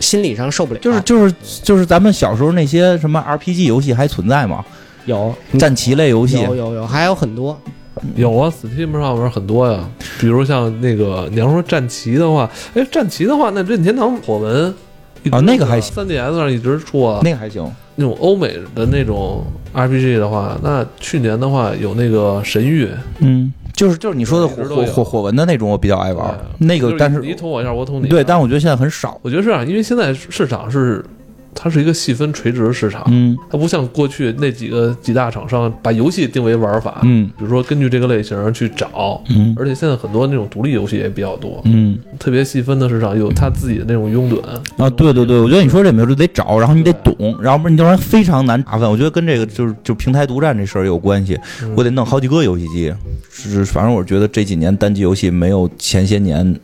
[0.00, 4.64] 心理上受不了，就是就是就是咱们小时候那些什么 RPG 游戏还存在吗？
[5.04, 7.60] 有战棋类游戏，有有有，还有很多，
[8.16, 9.86] 有啊，Steam 上面很多呀。
[10.18, 14.74] 比如像那个，你要说战棋的话，哎，战棋的话，那任天堂火纹
[15.30, 17.70] 啊，那个还行，3DS 上一直出啊，那个还行。
[18.00, 19.44] 那种欧美的那种
[19.74, 22.88] RPG 的话，那去年的话有那个神域，
[23.18, 23.52] 嗯。
[23.72, 26.38] 就是就是你说的火火火火纹的那种，我比较爱玩。
[26.58, 28.08] 那个，但是你捅我一下，我捅你。
[28.08, 29.18] 对，但我觉得现在很少。
[29.22, 31.02] 我觉得是这样，因为现在市场是。
[31.54, 44.40] 它是一个细分垂直的市场，嗯，它不像过去那几个几大厂商把游戏定为玩法，嗯，比如说根据这个类型去找，嗯，而且现在很多那种独立游戏也比较多，嗯，特别细分的市场有它自己的那种拥趸。
[44.76, 48.90] 啊，对对对，我觉得你说这没有就得找，然后你得懂，然后不然你要然非常难打分。
[48.90, 51.38] 我觉得跟这个就是就平台独占这事儿有关系，
[51.76, 52.92] 我得弄好几个游戏机，
[53.30, 56.58] 是反正我觉得这几年单机游戏没有前些年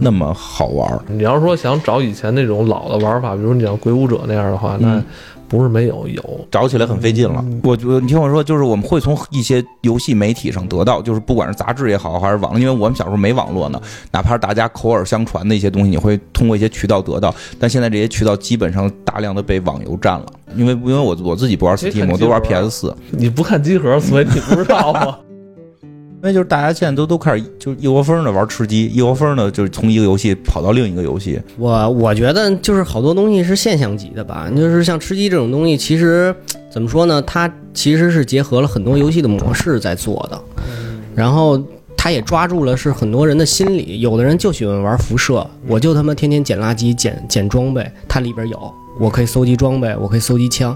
[0.00, 0.98] 那么好玩。
[1.08, 4.76] 你要说想找以前那种老的玩法，比如你像鬼武者那样的话。
[4.80, 5.02] 那
[5.46, 7.44] 不是没有，有找起来很费劲了。
[7.62, 13.80] 我觉得你听我说，就是我们会从一些游戏媒体上得到，就是不管是杂志也好，还是网络，因为我们小时候没网络呢，
[14.10, 17.32] 哪怕是大家口耳相传的一些东西，你会通过一些渠道得到。
[17.60, 20.26] 但现在这些渠道基本上大量的被网游占了，
[20.56, 22.96] 因为因为我我自己不玩 Steam，我都玩 PS 四。
[23.10, 25.18] 你不看集合，所以你不知道吗？
[26.24, 31.38] 因为就是大家现在都都开始就一窝蜂的玩吃鸡，一窝蜂的就是从一个游戏跑到另一个游戏。
[31.58, 36.34] 我我觉得就是好多东西是现象级的吧，就是像吃鸡这种东西，其实
[36.70, 37.20] 怎么说呢？
[37.20, 40.42] 它其实是结合了很多游戏的模式在做的，
[41.14, 41.62] 然后
[41.94, 44.00] 它也抓住了是很多人的心理。
[44.00, 50.74] 有的人就喜欢玩辐射，我就他妈天天捡垃圾、捡捡装备，它里边有，我可以搜集装备，我可以搜集枪。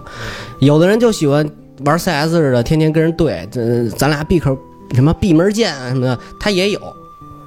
[0.58, 1.50] 有的人就喜欢
[1.86, 4.54] 玩 CS 似的，天天跟人对，这咱俩闭口。
[4.94, 6.80] 什么闭门剑啊什么的，他也有，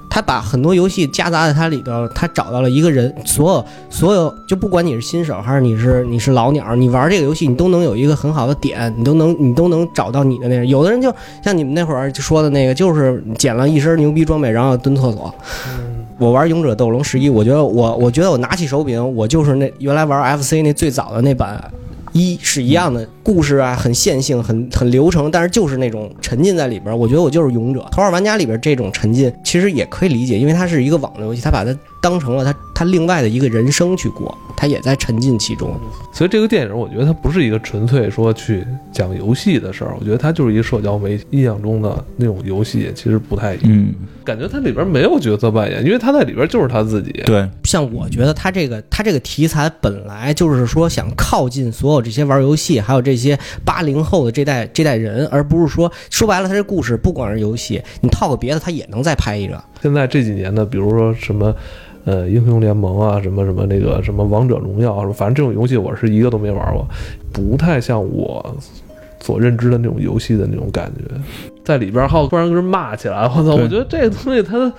[0.08, 10.66] 他把很多游戏夹杂在它里头，他找到了一个人，所有所有就不管你是新手还是你是你是老鸟，你玩这个游戏你都能有一个很好的点，你都能你都能找到你的那个。
[10.66, 11.12] 有的人就
[11.42, 15.34] 像你们那会儿就说的那个，就是捡了一身牛逼装备，然后蹲厕所。
[16.18, 21.72] 我玩勇者斗龙十一，我觉得我我觉得我拿起手柄，我就是那原来玩 FC 那最早的那版。
[22.12, 26.96] 一是一样的故事啊，很线性，很很流程，但是就是那种沉浸在里边。
[26.96, 27.86] 我觉得我就是勇者。
[27.90, 32.52] 头号玩家里边这种沉浸，其实也可以理解，因为它是一个网络游戏，它把它当成了它
[32.82, 35.78] 它另外的一个人生去过，他也在沉浸其中。
[36.12, 43.94] 所以这个电影，我觉得它不是一个纯粹说去讲游戏的事儿，我觉得它就是一个社交媒体印象中的那种游戏，其实不太一样。
[44.24, 47.12] 感觉它里边没有角色扮演，因为他在里边就是他自己。
[47.24, 59.62] 对，像我觉得他这个他这个题材本来就是说想靠近所有这些玩游戏，还有这些八零后的这代这代人，而不是说说白了，他这故事不光是游戏，你套个别的，他也能再拍一个。
[59.80, 61.52] 现在这几年的，比如说什么，
[62.04, 66.86] 呃，英雄联盟啊，什么什么那个什么王者荣耀，反正这种游戏我是一个都没玩过，
[67.32, 68.56] 不太像我
[69.20, 71.14] 所认知的那种游戏的那种感觉。
[71.64, 73.54] 在里边还有突然跟人骂起来，我操！
[73.54, 74.72] 我觉得这个东西，它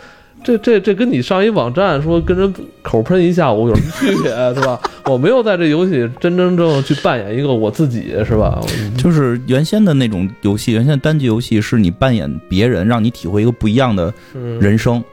[0.43, 4.78] 这这这跟你上一网站说跟人口喷一下午有什么区别， 是吧？
[5.05, 8.59] 我没有在这游戏真真正正去扮演一个我自己，是吧？
[8.97, 14.13] 就是原先的那种游戏，原先单机游戏是你扮演别人，让你体会一个不一样的
[14.59, 14.97] 人生。
[14.97, 15.03] 嗯，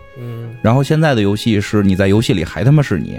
[0.62, 3.18] 然后现在的游戏是你在游戏里还他妈是你，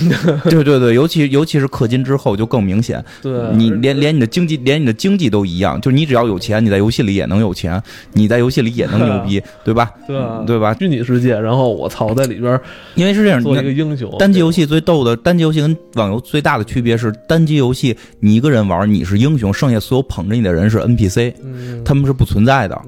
[0.44, 3.02] 对对对，尤其尤其是氪金之后就更明显。
[3.22, 7.82] 对，你连连你的经济连你的经济都一样，就是你只要有钱，你在游戏里也能有钱，
[8.12, 9.90] 你在游戏里也能牛逼， 对吧？
[10.06, 10.16] 对
[10.46, 10.76] 对吧？
[10.78, 12.60] 虚拟世界，然后我操，在里边，
[12.96, 14.14] 因为是这样，做一个英雄。
[14.18, 21.32] 单机游戏最逗的，单机游戏跟网游最大的区别是，单机游戏你一个人玩你是英雄，剩下所有捧着你的人是 NPC，
[21.84, 22.78] 他们是不存在的。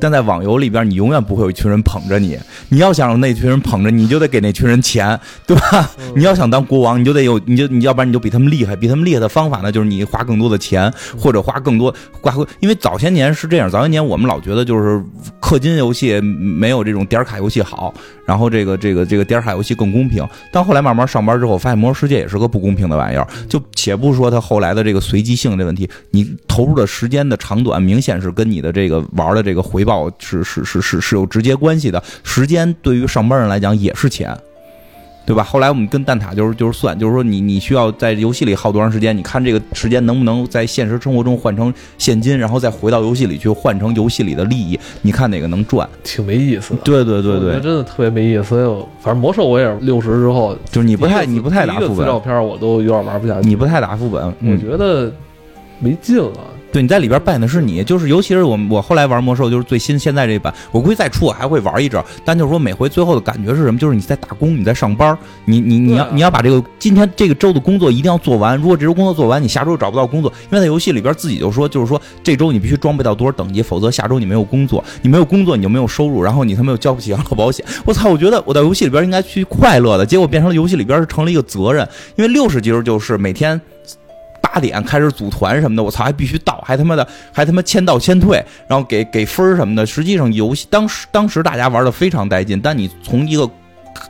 [0.00, 2.36] 但在网游里边，你永远不会有一群人捧着你，
[2.68, 3.01] 你要想。
[3.08, 5.90] 让那群人捧着你，就得给那群人钱，对吧？
[6.16, 8.76] 你要想当国王，你就得有，你就你要不然你就比他们厉害。
[8.76, 12.32] 比他们厉害的方法呢，就是你花更多的钱，或者花更多花。
[12.60, 15.02] 因为早些年是这样，早些年我们老觉得就是
[15.40, 17.92] 氪金游戏没有这种点卡游戏好，
[18.26, 20.26] 然后这个这个这个点卡游戏更公平。
[20.50, 23.26] 但后来慢慢上班之后，发现魔兽世界也是个不公平的玩意儿。
[23.48, 32.02] 就且不说它后来的这个随机性这问题，你投入的时间的长短，明显是跟你的这个玩的这个回报是是是是是有直接关系的。
[32.24, 34.36] 时间对于上班人来讲也是钱，
[35.24, 35.44] 对吧？
[35.44, 39.16] 后来我们跟蛋挞就是就是算，就是说你你需要在游戏里耗多长时间？
[39.16, 44.78] 你看这个时间能不能在现实生活中换成现金，然后再回到游戏里去换成游戏里的利益？
[45.02, 45.88] 你看哪个能赚？
[46.02, 46.80] 挺没意思的。
[46.82, 48.44] 对对对对，真的特别没意思。
[48.44, 53.48] 所以反正魔兽我也是六十之后，就是你不太你不太打副本，照片我都有点玩不下去。
[53.48, 55.12] 你不太打副本，我觉得
[55.78, 56.32] 没劲了。
[56.72, 62.02] 对，你在里边扮演的是你，就是尤其是我我后来玩魔兽，就是最新现在这版，我估计再出我还会玩一阵。
[62.24, 63.78] 但就是说每回最后的感觉是什么？
[63.78, 68.56] 就是你在打工，你在上班，你你你要你要把这个今天这个周的工作一定要做完。
[68.56, 77.64] 如果这周工作做完，你下周找不到工作，因为在游戏里边自己就说，就是说这周你必须装备到多少等级，否则下周你没有工作，你没有工作你就没有收入，然后你他妈又交不起养老保险。
[77.84, 78.08] 我操！
[78.08, 81.86] 我觉得我在游戏里边应该去快乐的，结果变成了游戏里边是成了一个责任。
[82.16, 83.60] 因为六十级就是每天。
[84.52, 89.86] 八点开始组团什么的，我操，还必须到，还他妈的，还他妈签到签退，然后给给分什么的。
[89.86, 93.48] 实际上，游戏当时当时大家玩的非常带劲，但你从一个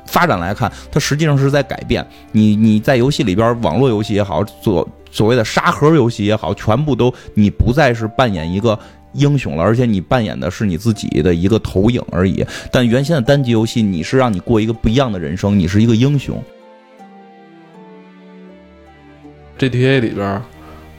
[0.05, 2.05] 发展来看，它实际上是在改变。
[2.33, 8.77] 你你在游戏里边，网络游戏也好，所所谓的沙盒游戏也好，全部都你不再是扮演一个
[9.13, 12.45] 英雄了，而且你扮演的是你自己的一个投影而已。
[12.73, 16.43] 但原先的单机游戏，你是让你过一个不一样的人生，你是一个英雄。
[19.71, 20.43] GTA 里边，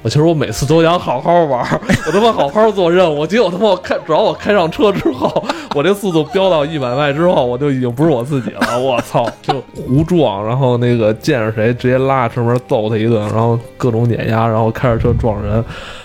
[0.02, 1.62] 我其实我每次都想好好玩，
[2.08, 3.28] 我他妈好好做任务。
[3.28, 5.44] 结果他妈我开，主要我开上车之后，
[5.76, 8.80] 我这速度飙到一百迈之后，我就已经不是我自己了。
[8.80, 15.64] 我操，就胡撞，然后那个见着谁直接拉车门揍他一顿，然后各种碾压，然后开着车撞人，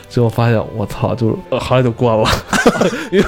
[0.09, 2.29] 结果发现我操，就后来就关了。
[3.13, 3.25] 因为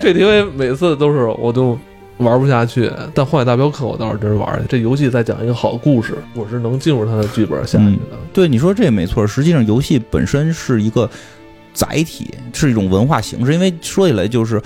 [0.00, 1.78] GTA 每次都是我都。
[2.18, 4.66] 玩不下去，但《荒野大镖客》我倒是真玩去。
[4.68, 8.16] 这游戏在讲一个好故事，我是能进入它的剧本下去的。
[8.32, 11.08] 对你说这没错，实际上游戏本身是一个
[11.74, 13.52] 载体，是一种文化形式。
[13.52, 14.62] 因为说起来就是，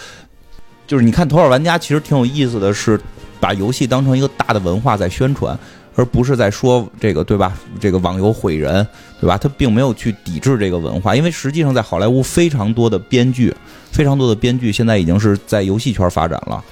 [0.86, 3.01] 就是你看《头号玩家》，其实挺有意思的是，
[3.40, 5.59] 把游戏当成一个大的文化在宣传，
[5.96, 7.53] 而不是在说这个对吧？
[7.80, 8.86] 这个网游毁人，
[9.20, 9.36] 对吧？
[9.36, 13.53] 他并没有去抵制这个文化，因为实际上在好莱坞非常多的编剧，
[13.90, 16.62] 非常多的编剧现在已经是在游戏圈发展了。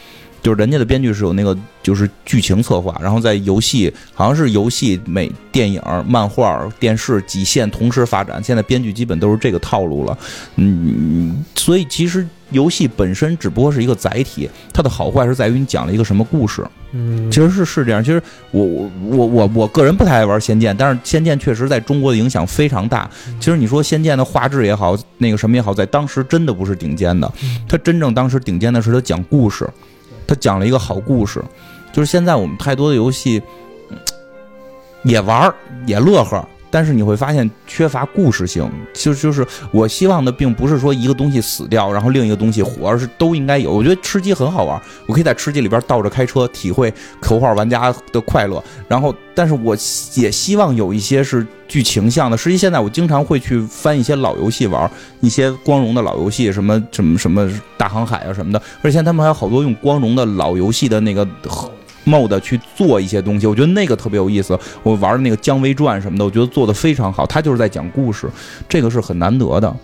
[0.43, 8.43] 就是人家的编剧是有那个，就是剧情策划，然后在游戏好像是游戏、美电影、漫画、电视几线同时发展。
[8.43, 10.19] 现在编剧基本都是这个套路了，
[10.57, 16.65] 嗯，所以其实游戏本身只不过是一个载体，它的好坏是在于你讲了一个什么故事。
[16.93, 18.03] 嗯，其实是是这样。
[18.03, 23.11] 其实我我我我我个人不太爱玩《仙剑》，但是《仙剑》确实在中国的影响非常大。
[23.39, 27.31] 其实你说《仙剑》的画质也好，那个什么也好，在当时真的不是顶尖的。
[27.69, 29.69] 它真正当时顶尖的是它讲故事。
[30.29, 31.43] 他讲了一个好故事，
[31.93, 33.43] 就是现在我们太多的游戏
[35.03, 35.55] 也玩儿
[35.87, 36.47] 也乐呵。
[36.71, 43.73] 但是你会发现缺乏故事性，就就是我希望的并不是说一个东西死掉，然后另一个东西活，而是都应该有。
[43.73, 48.63] 我觉得吃鸡很好玩，我可以在吃鸡里边倒着开车，体会口号玩家的快乐。
[48.87, 49.77] 然后，但是我
[50.15, 52.37] 也希望有一些是剧情向的。
[52.37, 54.91] 实际现在我经常会去翻一些老游戏玩，
[55.21, 58.61] 一些光荣的老游戏，什么什么什么大航海啊什么的。
[58.83, 61.27] 而且他们还有好多用光荣的老游戏的那个。
[62.09, 64.59] Mod 去做一些东西，我觉得那个特别有意思。
[64.83, 67.27] 我玩的那个《姜维传》什么的，我觉得做的非常好。
[67.27, 68.29] 他就是在讲故事，
[68.69, 69.77] 这个是很难得的。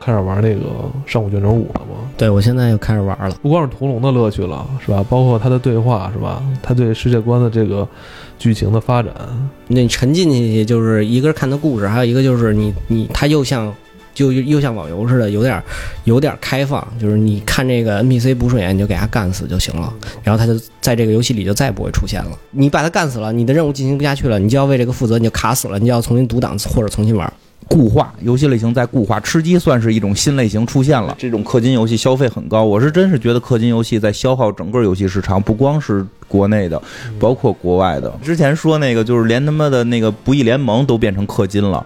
[0.00, 0.60] 开始玩那个
[1.04, 2.08] 《上古卷轴五》了吗？
[2.16, 3.36] 对，我现在又开始玩了。
[3.42, 5.04] 不光是屠龙的乐趣了，是吧？
[5.10, 6.42] 包括他的对话，是吧？
[6.62, 7.86] 他对世界观的这个
[8.38, 9.12] 剧情的发展，
[9.66, 13.74] 你沉浸进去，就是一个是看他故事，还有一个就是你你他又像。
[14.16, 15.62] 就又像网游似的，有点
[16.04, 19.92] 有点开放，就是你看这个 NPC 不顺眼，你就给他干死就行了，
[20.22, 22.30] 然后他就在这个游戏里就再也不会出现了。
[22.50, 27.30] 你把他干死了，你的任务进行不下去了，你就要为这个负责，你就卡死了，你就要重新读档或者重新玩。
[27.68, 31.14] 固化游戏类型在固化，吃鸡算是一种新类型出现了。
[31.18, 36.80] 这种氪金游戏消费很高，我是真是觉得氪金游戏在消耗整个游戏市场，不光是国内的，
[37.18, 38.08] 包括国外的。
[38.22, 41.84] 之前说那个就是连他妈的那个不义联盟都变成氪金了。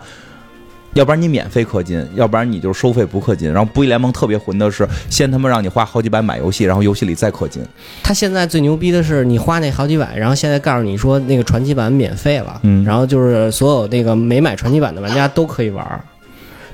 [0.94, 3.52] 要不然你免费氪金，要不然你就收费不氪金。
[3.52, 7.62] 然后不义联盟特别混的是，先他妈让你花好几百买游戏，然后游戏里再氪金。
[8.02, 16.04] 他现在最牛逼的是，你花那好几百，然后现在告诉你说那个传奇版免费了，嗯，然后就是所有那个没买传奇版的玩家都可以玩，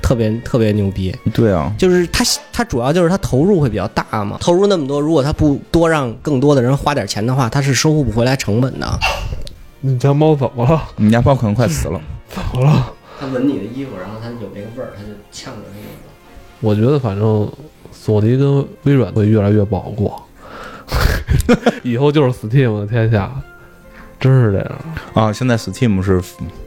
[0.01, 1.15] 特别特别牛逼。
[1.35, 8.99] 对啊，就是他他主要就是他投入会比较大嘛，投入那么多，如果他不多让更多的人花点钱的话，他是收不回来成本的。
[9.83, 10.83] 你家猫怎么了？
[10.97, 12.01] 你家猫可能快死了。
[12.33, 12.93] 怎么了？
[13.19, 15.87] 他闻你的衣服，然后他有那个味儿，他就呛着那个。
[16.61, 17.51] 我觉得反正
[17.93, 20.23] 索尼跟微软会越来越不好过，
[21.83, 23.31] 以后就是 Steam 的天下，
[24.19, 24.79] 真是这样
[25.15, 25.33] 啊！
[25.33, 26.23] 现在 Steam 是，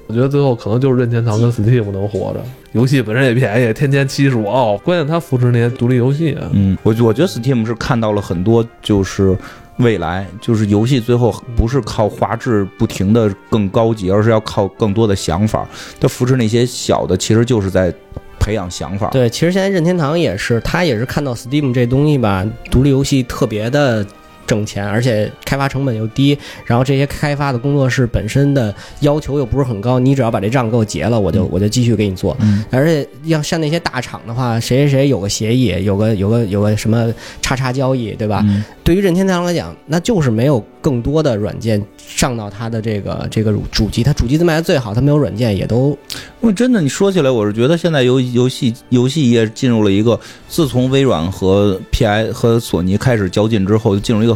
[0.08, 2.42] 我觉得最后可能就是任天堂跟 Steam 能活着。
[2.74, 6.38] 游戏本身也便宜，天天七十五哦，关键它扶持那些独立游戏。
[6.52, 9.38] 嗯，我我觉得 Steam 是看到了很多就是。
[9.80, 15.68] 未来就是游戏最后不是靠画质不停的更高级，而是要靠更多的想法。
[16.00, 17.94] 它扶持那些小的，其实就是在
[18.40, 19.10] 培养想法。
[19.10, 24.06] 对，其实现在任天堂也是，他也是看到 Steam 这东西吧，独立游戏特别的。
[24.50, 26.36] 挣钱，而且开发成本又低，
[26.66, 32.36] 然后这些开发的工作室本身的要求又不是很高，你只要把这账给我结了，我就我就继续给你做。
[32.72, 38.44] 而且要像那些大厂的话，谁谁谁有个协议，有个有个有个什么叉叉交易，对吧？
[38.84, 45.96] 对于任天堂来讲，那就是没有更多的软件上到它的这个这个主机，它主机子卖的最好，它没有软件也都。
[46.42, 54.36] 因为真的，你说起来，我是觉得现在游游戏游戏业进入了一个，自从微软和 P.I 和索尼开始较劲之后，就进入一个，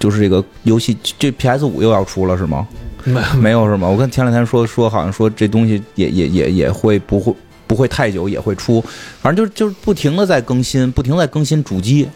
[0.00, 2.66] 就是这个游戏这 P.S 五又要出了是吗？
[3.04, 3.88] 没没有是吗？
[3.88, 7.32] 我看前两天说说好像说这东西也也也也会不会
[7.68, 8.82] 不会太久也会出，
[9.20, 12.08] 反正就是就是不停的在更新，不停在更新主机。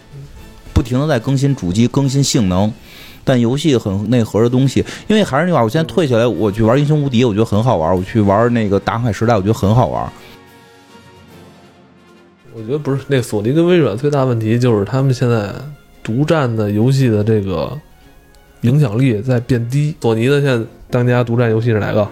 [0.73, 2.73] 不停的在更新主机、更新性能，
[3.23, 4.85] 但游戏很内核的东西。
[5.07, 10.13] 因为还是那句话，我现在退下来，我去玩英雄无敌，我觉得很好玩；我去玩那个大航海时代，我觉得很好玩。
[12.53, 15.55] 我觉得不是那索尼跟微软最大问题就是他们现在
[16.05, 17.77] 独占的游戏的这个
[18.61, 19.97] 影响力在变低。
[20.01, 22.07] 索尼的现在当家独占游戏是哪个？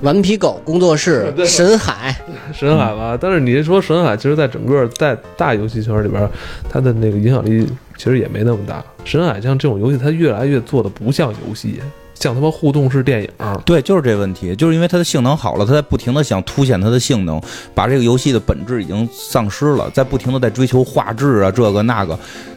[0.00, 2.16] 顽皮狗工作室、 神海、
[2.52, 6.26] 神海吧，但是你说神海，其实，在整个在大游戏圈里边，
[6.68, 7.64] 它的那个影响力
[7.98, 8.82] 其实也没那么大。
[9.04, 11.78] 神海像这种游戏，它越来越做的不像游戏。
[12.14, 13.28] 像他妈互动式电影，
[13.64, 17.40] 对，就是这问题，就是因为它的性能好了，它在不停的想凸显它的性能，
[17.74, 22.16] 把这个游戏的本质已经丧失了，在不停的在追求画质啊，这个那个，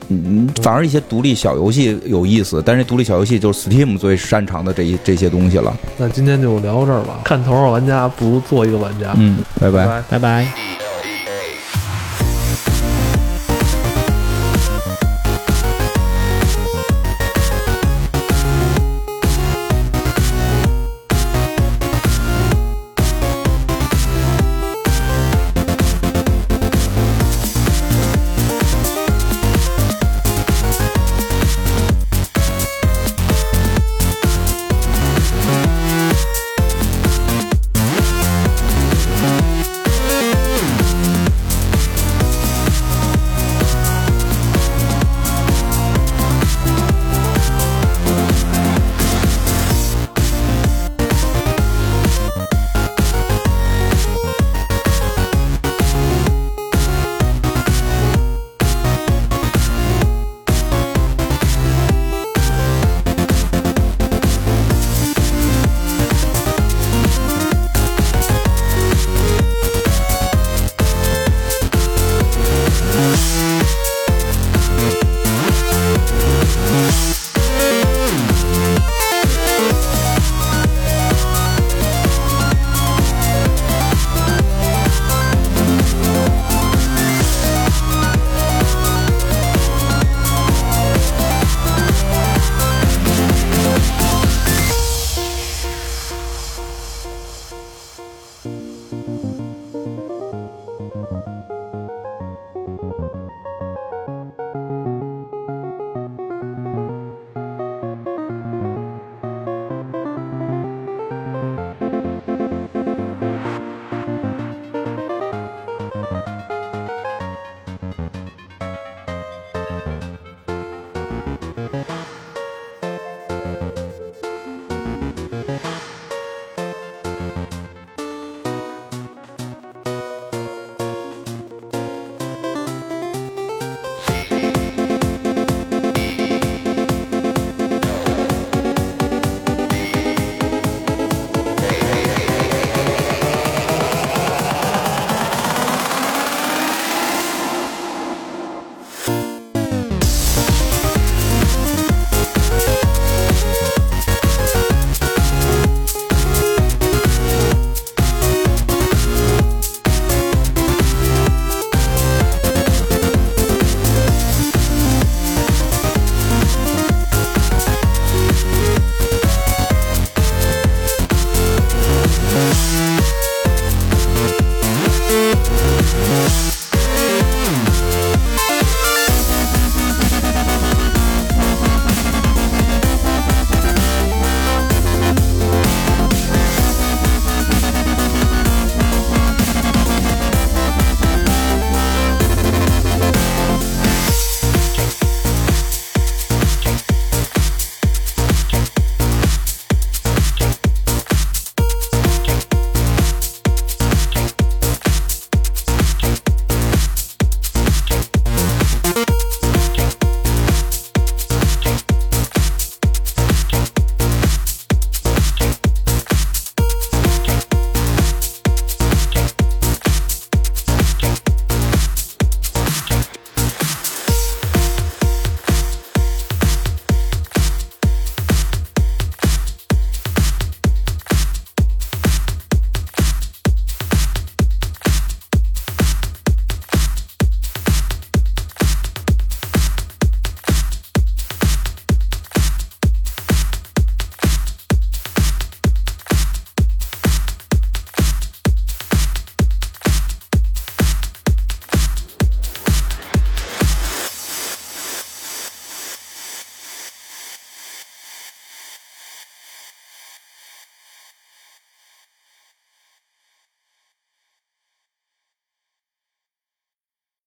[0.10, 5.76] 嗯，反而一些独立小游戏有意思，但是独立小游戏就是 Steam 最擅长的这一这些东西了。
[5.98, 9.14] 那今天就聊到这儿吧，看头号玩家不如做一个玩家。
[9.18, 10.85] 嗯，拜拜拜拜。